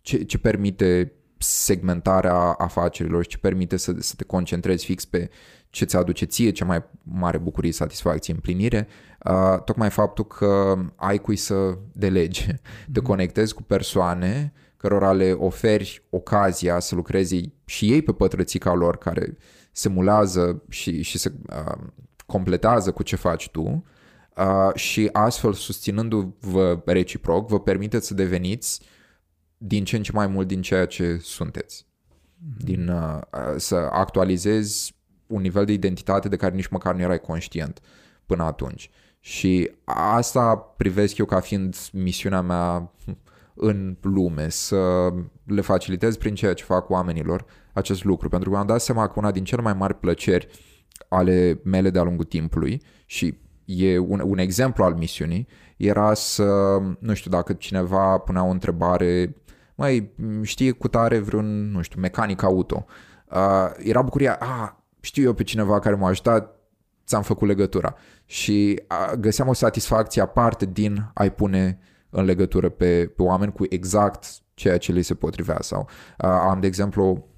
[0.00, 5.30] ce, ce permite segmentarea afacerilor și ce permite să, să te concentrezi fix pe
[5.70, 8.88] ce ți aduce ție cea mai mare bucurie, satisfacție, împlinire,
[9.24, 12.46] uh, tocmai faptul că ai cui să delegi,
[12.92, 18.96] te conectezi cu persoane cărora le oferi ocazia să lucreze și ei pe pătrățica lor
[18.96, 19.36] care
[19.72, 21.82] se mulează și, și se uh,
[22.26, 23.84] completează cu ce faci tu
[24.36, 28.80] uh, și astfel susținându-vă reciproc vă permiteți să deveniți
[29.56, 31.86] din ce în ce mai mult din ceea ce sunteți.
[32.58, 37.20] Din, uh, uh, să actualizezi un nivel de identitate de care nici măcar nu erai
[37.20, 37.80] conștient
[38.26, 38.90] până atunci.
[39.20, 42.92] Și asta privesc eu ca fiind misiunea mea
[43.60, 45.12] în lume, să
[45.44, 48.28] le facilitez prin ceea ce fac oamenilor acest lucru.
[48.28, 50.48] Pentru că am dat seama că una din cele mai mari plăceri
[51.08, 57.14] ale mele de-a lungul timpului și e un, un exemplu al misiunii, era să, nu
[57.14, 59.36] știu, dacă cineva punea o întrebare,
[59.74, 60.10] mai
[60.42, 62.86] știe cu tare vreun, nu știu, mecanic auto.
[63.30, 66.58] Uh, era bucuria, a, știu eu pe cineva care m-a ajutat,
[67.06, 67.94] ți-am făcut legătura.
[68.26, 71.78] Și uh, găseam o satisfacție aparte din a-i pune
[72.10, 75.58] în legătură pe, pe oameni cu exact ceea ce li se potrivea.
[75.60, 75.88] Sau
[76.18, 77.28] uh, am, de exemplu,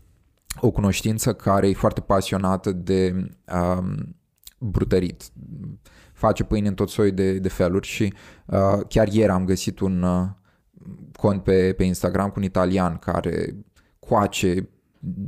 [0.61, 4.17] o cunoștință care e foarte pasionată de um,
[4.59, 5.23] brutărit.
[6.13, 8.15] Face pâine în tot soiul de, de feluri și
[8.47, 10.29] uh, chiar ieri am găsit un uh,
[11.17, 13.57] cont pe, pe Instagram cu un italian care
[13.99, 14.69] coace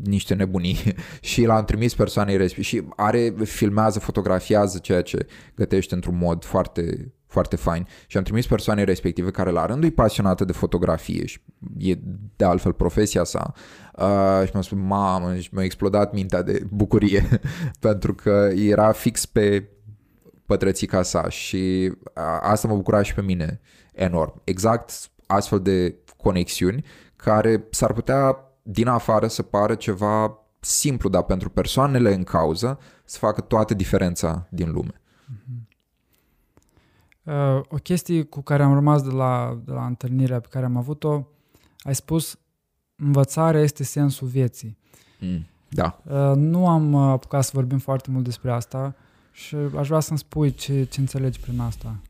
[0.04, 0.76] niște nebunii
[1.20, 7.12] și l-am trimis persoanei respective și are, filmează, fotografiază ceea ce gătește într-un mod foarte,
[7.34, 11.40] foarte fain și am trimis persoanei respective care la rândul e pasionată de fotografie și
[11.78, 11.98] e
[12.36, 13.52] de altfel profesia sa
[13.94, 17.28] uh, și mi-a spus, mamă, și mi-a explodat mintea de bucurie
[17.86, 19.68] pentru că era fix pe
[20.46, 23.60] pătrățica sa și uh, asta mă bucura și pe mine
[23.92, 24.40] enorm.
[24.44, 24.92] Exact
[25.26, 26.84] astfel de conexiuni
[27.16, 33.18] care s-ar putea din afară să pară ceva simplu, dar pentru persoanele în cauză să
[33.18, 35.00] facă toată diferența din lume.
[37.24, 40.76] Uh, o chestie cu care am rămas de la, de la întâlnirea pe care am
[40.76, 41.26] avut-o,
[41.78, 42.38] ai spus
[42.96, 44.78] învățarea este sensul vieții.
[45.20, 45.46] Mm.
[45.68, 46.00] Da.
[46.04, 48.94] Uh, nu am uh, apucat să vorbim foarte mult despre asta
[49.32, 52.00] și aș vrea să-mi spui ce, ce înțelegi prin asta.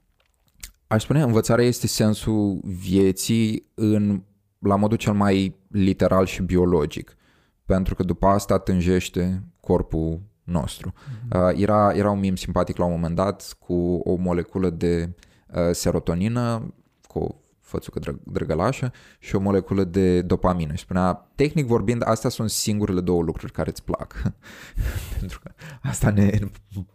[0.87, 4.23] Aș spune, învățarea este sensul vieții în,
[4.59, 7.17] la modul cel mai literal și biologic,
[7.65, 10.93] pentru că după asta tânjește corpul nostru.
[11.33, 15.13] Uh, era, era un mim simpatic la un moment dat cu o moleculă de
[15.55, 16.75] uh, serotonină,
[17.09, 20.75] cu o fățucă drăg- drăgălașă și o moleculă de dopamină.
[20.75, 24.23] Și spunea, tehnic vorbind, astea sunt singurele două lucruri care îți plac.
[25.19, 26.39] pentru că asta ne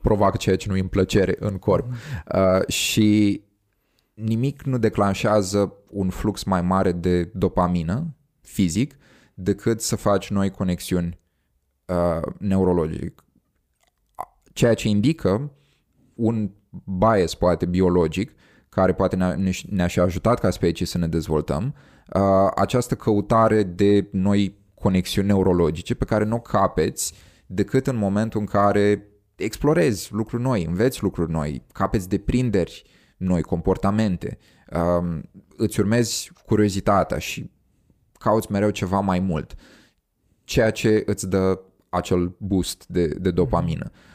[0.02, 1.86] provoacă ceea ce nu îmi plăcere în corp.
[2.34, 3.41] Uh, și
[4.14, 8.97] nimic nu declanșează un flux mai mare de dopamină fizic
[9.34, 11.20] decât să faci noi conexiuni
[11.86, 13.14] uh, neurologice.
[14.60, 15.51] Ceea ce indică
[16.16, 16.51] un
[16.97, 18.32] bias poate biologic
[18.70, 19.36] care poate ne-a,
[19.70, 21.76] ne-a și ajutat ca specie să ne dezvoltăm,
[22.14, 22.22] uh,
[22.55, 27.14] această căutare de noi conexiuni neurologice pe care nu o capeți
[27.45, 32.84] decât în momentul în care explorezi lucruri noi, înveți lucruri noi, capeți deprinderi
[33.18, 34.38] noi, comportamente,
[34.99, 35.22] um,
[35.57, 37.51] îți urmezi curiozitatea și
[38.14, 39.55] cauți mereu ceva mai mult,
[40.43, 43.91] ceea ce îți dă acel boost de, de dopamină.
[43.91, 44.09] Uh,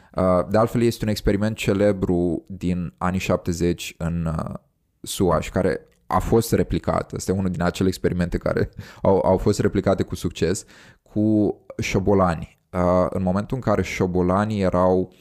[0.49, 4.55] de altfel, este un experiment celebru din anii 70 în uh,
[5.01, 7.13] Suaș și care a fost replicat.
[7.13, 8.69] Este unul din acele experimente care
[9.03, 10.65] au, au fost replicate cu succes
[11.03, 12.59] cu șobolani.
[12.73, 15.13] Uh, în momentul în care șobolanii erau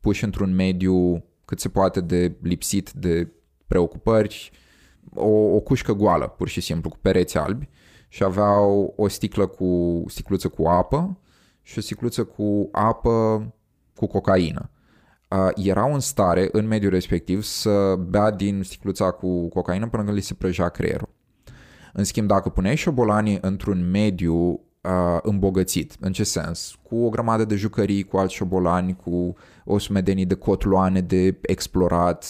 [0.00, 3.32] puși într-un mediu cât se poate de lipsit de
[3.66, 4.50] preocupări,
[5.14, 7.68] o, o cușcă goală, pur și simplu, cu pereți albi
[8.08, 11.18] și aveau o sticlă cu sticluță cu apă
[11.62, 13.46] și o sticluță cu apă
[14.02, 14.70] cu cocaină.
[15.28, 20.16] Uh, erau în stare, în mediul respectiv, să bea din sticluța cu cocaină până când
[20.16, 21.08] li se prăjea creierul.
[21.92, 26.78] În schimb, dacă puneai șobolanii într-un mediu uh, îmbogățit, în ce sens?
[26.82, 29.34] Cu o grămadă de jucării, cu alți șobolani, cu
[29.64, 32.26] o sumedenie de cotloane de explorat,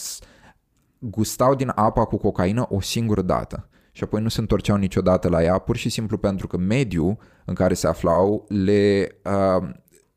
[0.98, 5.42] gustau din apa cu cocaină o singură dată și apoi nu se întorceau niciodată la
[5.42, 9.68] ea, pur și simplu pentru că mediul în care se aflau le uh,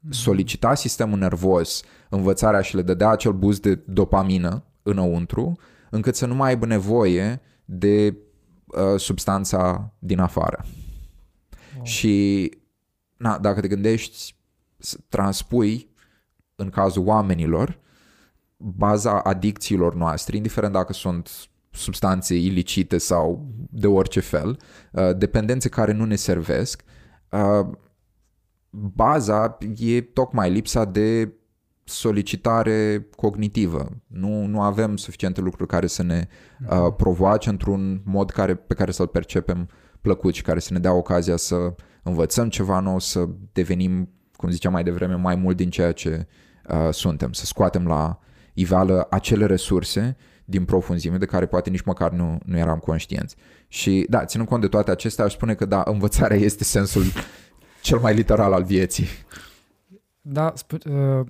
[0.10, 5.58] solicita sistemul nervos învățarea și le dădea acel boost de dopamină înăuntru,
[5.90, 8.18] încât să nu mai aibă nevoie de
[8.66, 10.66] uh, substanța din afară.
[11.76, 11.86] Wow.
[11.86, 12.52] Și
[13.18, 14.36] na, dacă te gândești
[14.78, 15.90] să transpui
[16.56, 17.80] în cazul oamenilor
[18.58, 21.30] baza adicțiilor noastre, indiferent dacă sunt
[21.72, 24.60] substanțe ilicite sau de orice fel,
[24.92, 26.84] uh, dependențe care nu ne servesc,
[27.30, 27.68] uh,
[28.96, 31.34] baza e tocmai lipsa de
[31.84, 33.90] solicitare cognitivă.
[34.08, 36.28] Nu, nu avem suficiente lucruri care să ne
[36.62, 36.96] uh, mhm.
[36.96, 39.70] provoace într-un mod care, pe care să-l percepem
[40.02, 44.72] plăcut și care să ne dea ocazia să învățăm ceva nou, să devenim, cum ziceam
[44.74, 46.28] mai devreme, mai mult din ceea ce
[46.70, 48.20] uh, suntem, să scoatem la
[48.54, 53.36] iveală acele resurse din profunzime de care poate nici măcar nu, nu eram conștienți.
[53.68, 57.04] Și da, ținând cont de toate acestea, aș spune că da, învățarea este sensul
[57.86, 59.08] cel mai literal al vieții.
[60.22, 61.26] Da, sp- uh,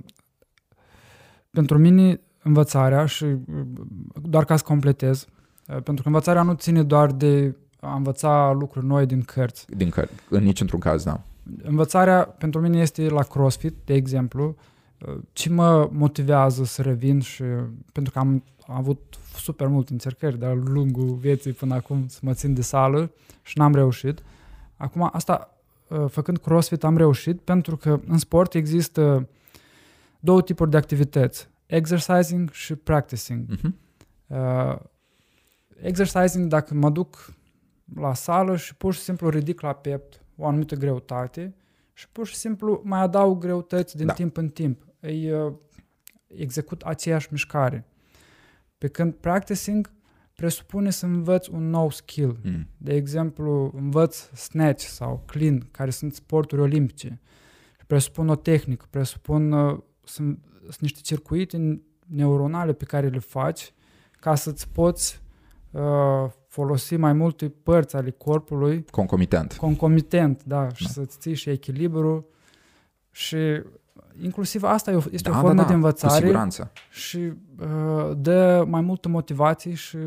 [1.50, 3.38] pentru mine învățarea și uh,
[4.22, 5.28] doar ca să completez,
[5.68, 9.66] uh, pentru că învățarea nu ține doar de a învăța lucruri noi din cărți.
[9.76, 11.22] Din cărți, în niciun caz, da.
[11.64, 14.56] Învățarea pentru mine este la CrossFit, de exemplu,
[15.08, 17.44] uh, ce mă motivează să revin și
[17.92, 22.34] pentru că am, am avut super multe încercări de-a lungul vieții până acum să mă
[22.34, 24.24] țin de sală și n-am reușit.
[24.78, 25.55] Acum, asta Uh,
[26.08, 29.30] făcând CrossFit am reușit pentru că în sport există
[30.20, 33.46] două tipuri de activități, exercising și practicing.
[33.56, 33.72] Uh-huh.
[34.28, 34.76] Uh,
[35.82, 37.34] exercising, dacă mă duc
[37.96, 41.56] la sală și pur și simplu ridic la piept o anumită greutate
[41.94, 44.14] și pur și simplu mai adaug greutăți din da.
[44.14, 44.86] timp în timp.
[45.00, 45.54] Îi uh,
[46.28, 47.86] execut aceeași mișcare.
[48.78, 49.92] Pe când practicing
[50.36, 52.40] presupune să învăț un nou skill.
[52.44, 52.68] Mm.
[52.78, 57.20] De exemplu, învăț snatch sau clean, care sunt sporturi olimpice.
[57.88, 63.74] Presupun o tehnică, presupun uh, sunt, sunt niște circuite neuronale pe care le faci
[64.12, 65.22] ca să-ți poți
[65.72, 68.86] uh, folosi mai multe părți ale corpului.
[68.92, 69.54] Concomitent.
[69.54, 70.74] Concomitent, da, da.
[70.74, 72.28] și să-ți ții și echilibru
[73.12, 73.38] și
[74.22, 76.72] inclusiv asta este da, o formă da, da, de învățare cu siguranță.
[76.90, 79.98] și uh, dă mai multă motivație și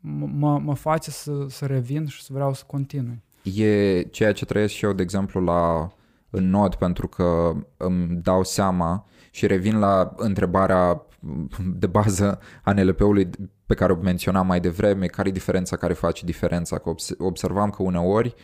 [0.00, 3.22] mă, mă face să, să revin și să vreau să continui.
[3.42, 5.90] E ceea ce trăiesc și eu, de exemplu, la
[6.30, 11.06] în nod, pentru că îmi dau seama și revin la întrebarea
[11.74, 13.30] de bază a NLP-ului
[13.66, 17.82] pe care o menționam mai devreme, care e diferența care face diferența, că observam că
[17.82, 18.34] uneori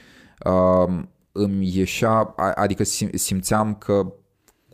[0.44, 2.82] uh, îmi ieșea, adică
[3.14, 4.12] simțeam că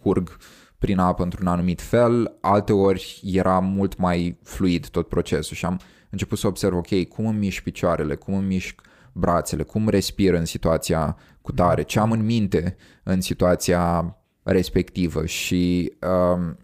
[0.06, 0.36] curg
[0.78, 5.80] prin apă într-un anumit fel, alteori era mult mai fluid tot procesul și am
[6.10, 8.80] început să observ, ok, cum îmi mișc picioarele, cum îmi mișc
[9.12, 15.92] brațele, cum respir în situația cu tare, ce am în minte în situația respectivă și
[16.00, 16.58] um,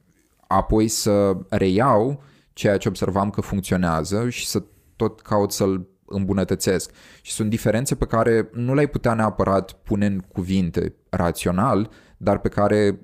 [0.46, 2.22] apoi să reiau
[2.52, 4.62] ceea ce observam că funcționează și să
[4.96, 6.90] tot caut să-l îmbunătățesc.
[7.22, 12.48] Și sunt diferențe pe care nu le-ai putea neapărat pune în cuvinte rațional, dar pe
[12.48, 13.00] care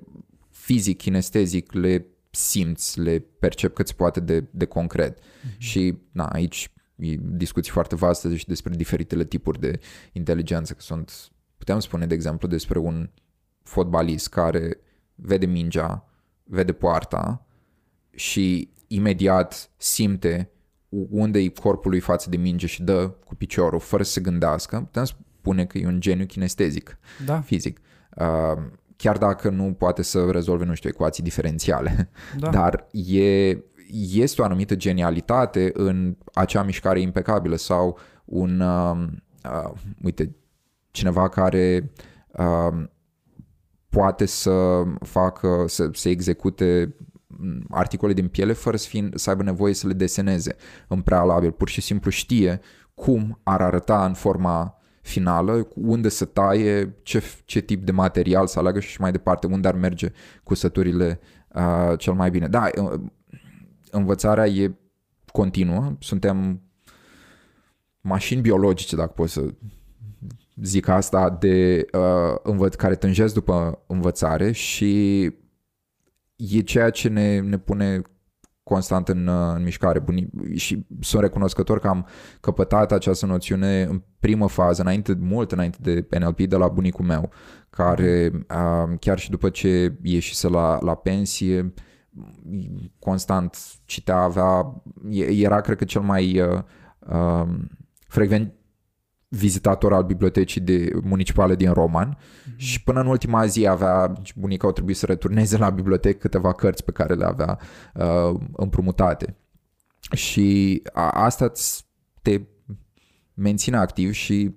[0.69, 5.19] fizic, kinestezic le simți, le percep cât se poate de, de concret.
[5.19, 5.57] Mm-hmm.
[5.57, 9.79] Și na, aici e discuții foarte vaste și despre diferitele tipuri de
[10.11, 11.11] inteligență, că sunt,
[11.57, 13.09] putem spune, de exemplu, despre un
[13.63, 14.79] fotbalist care
[15.15, 16.05] vede mingea,
[16.43, 17.45] vede poarta
[18.11, 20.51] și imediat simte
[21.09, 24.79] unde e corpul lui față de minge și dă cu piciorul fără să se gândească.
[24.79, 27.79] Putem spune că e un geniu kinestezic, Da, fizic.
[28.15, 28.63] Uh,
[29.01, 32.09] chiar dacă nu poate să rezolve, nu știu, ecuații diferențiale.
[32.37, 32.49] da.
[32.59, 33.49] Dar e,
[34.13, 39.07] este o anumită genialitate în acea mișcare impecabilă sau un, uh,
[39.43, 39.71] uh,
[40.03, 40.35] uite,
[40.91, 41.91] cineva care
[42.27, 42.83] uh,
[43.89, 46.95] poate să facă, să, să execute
[47.27, 50.55] mm, articole din piele fără să, fie, să aibă nevoie să le deseneze
[50.87, 51.51] în prealabil.
[51.51, 52.59] Pur și simplu știe
[52.93, 58.59] cum ar arăta în forma finală, unde să taie, ce, ce tip de material să
[58.59, 60.11] aleagă și mai departe, unde ar merge
[60.43, 61.19] cusăturile
[61.55, 62.47] uh, cel mai bine.
[62.47, 62.99] Da, uh,
[63.91, 64.75] învățarea e
[65.31, 66.61] continuă, suntem
[68.01, 69.53] mașini biologice, dacă pot să
[70.55, 75.21] zic asta, de uh, învăț- care tânjesc după învățare și
[76.35, 78.01] e ceea ce ne, ne pune
[78.63, 79.99] constant în, uh, în mișcare.
[79.99, 82.07] Buni, și sunt recunoscător că am
[82.39, 87.31] căpătat această noțiune în primă fază, înainte, mult înainte de NLP, de la bunicul meu,
[87.69, 91.73] care uh, chiar și după ce ieșise la, la pensie,
[92.99, 94.81] constant citea, avea,
[95.29, 96.61] era cred că cel mai uh,
[96.99, 97.47] uh,
[98.07, 98.53] frecvent
[99.27, 102.55] vizitator al bibliotecii de, municipale din Roman mm-hmm.
[102.55, 106.83] și până în ultima zi avea, bunica au trebuit să returneze la bibliotecă câteva cărți
[106.83, 107.59] pe care le avea
[107.93, 109.35] uh, împrumutate.
[110.11, 111.51] Și a, asta
[112.21, 112.41] te
[113.39, 114.55] menține activ și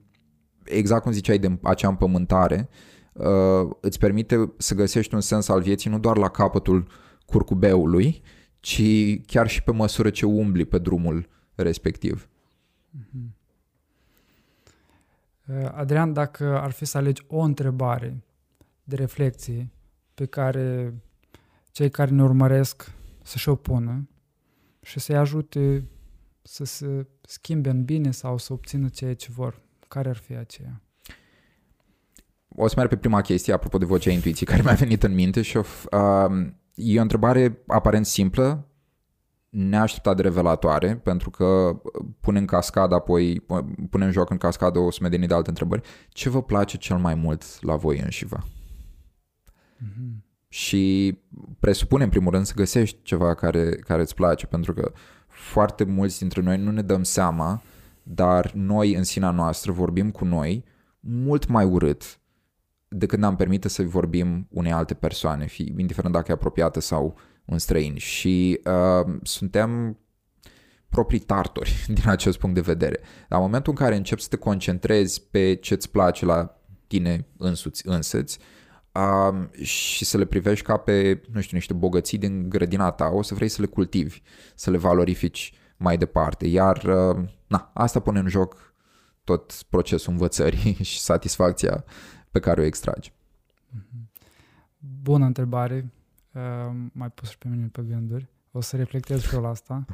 [0.65, 2.69] exact cum ziceai de acea împământare,
[3.13, 6.87] uh, îți permite să găsești un sens al vieții nu doar la capătul
[7.27, 8.23] curcubeului,
[8.61, 8.83] ci
[9.27, 12.29] chiar și pe măsură ce umbli pe drumul respectiv.
[12.91, 13.35] Mhm.
[15.47, 18.23] Uh, Adrian, dacă ar fi să alegi o întrebare
[18.85, 19.71] de reflexie
[20.15, 20.95] pe care
[21.71, 24.09] cei care ne urmăresc să-și o pună
[24.83, 25.85] și să-i ajute
[26.43, 30.81] să se schimbe în bine sau să obțină ceea ce vor, care ar fi aceea?
[32.49, 35.43] O să merg pe prima chestie, apropo de vocea intuiției, care mi-a venit în minte
[35.43, 38.67] și o, uh, e o întrebare aparent simplă,
[39.49, 41.81] neașteptat de revelatoare, pentru că
[42.21, 43.41] pune în cascadă apoi,
[43.91, 45.83] pune în joc în cascadă o sumedenie de alte întrebări.
[46.09, 48.39] Ce vă place cel mai mult la voi înșivă?
[48.39, 50.23] Mm-hmm.
[50.49, 51.19] Și
[51.61, 54.93] presupune în primul rând să găsești ceva care, care îți place, pentru că
[55.43, 57.63] foarte mulți dintre noi nu ne dăm seama,
[58.03, 60.65] dar noi în sinea noastră vorbim cu noi
[61.01, 62.21] mult mai urât
[62.89, 67.59] decât ne-am permite să vorbim unei alte persoane, fi, indiferent dacă e apropiată sau un
[67.59, 67.97] străin.
[67.97, 69.99] Și uh, suntem
[70.89, 73.01] proprii tartori din acest punct de vedere.
[73.29, 77.89] La momentul în care începi să te concentrezi pe ce îți place la tine însuți,
[77.89, 78.62] însăți, uh,
[79.61, 83.35] și să le privești ca pe, nu știu, niște bogății din grădina ta, o să
[83.35, 84.23] vrei să le cultivi,
[84.55, 86.47] să le valorifici mai departe.
[86.47, 88.75] Iar, uh, na, asta pune în joc
[89.25, 91.85] tot procesul învățării și satisfacția
[92.31, 93.13] pe care o extragi.
[94.79, 95.93] Bună întrebare,
[96.33, 98.29] uh, mai pus și pe mine pe gânduri.
[98.51, 99.85] O să reflectez și eu la asta.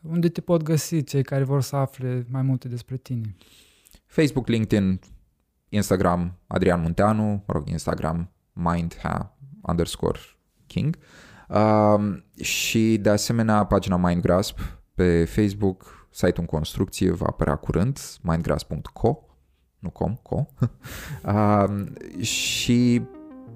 [0.00, 3.36] Unde te pot găsi cei care vor să afle mai multe despre tine?
[4.06, 5.00] Facebook, LinkedIn,
[5.68, 10.18] Instagram, Adrian Munteanu, mă rog, Instagram, mindha underscore
[10.66, 10.98] king.
[11.48, 14.58] Uh, și de asemenea pagina Mindgrasp
[14.94, 19.22] pe Facebook, site-ul în construcție, va apărea curând, mindgrasp.co
[19.78, 20.46] nu com, co.
[21.24, 21.86] uh,
[22.36, 23.02] și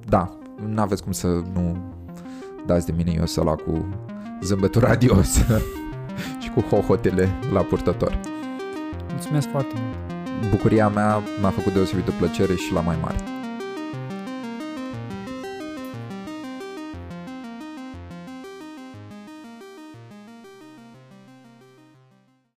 [0.06, 1.94] da, nu aveți cum să nu
[2.66, 3.88] dați de mine eu să la cu
[4.42, 5.34] zâmbetul radios
[6.40, 8.20] și cu hohotele la purtător.
[9.08, 10.11] Mulțumesc foarte mult!
[10.50, 13.41] Bucuria mea m-a făcut deosebită plăcere și la mai mare.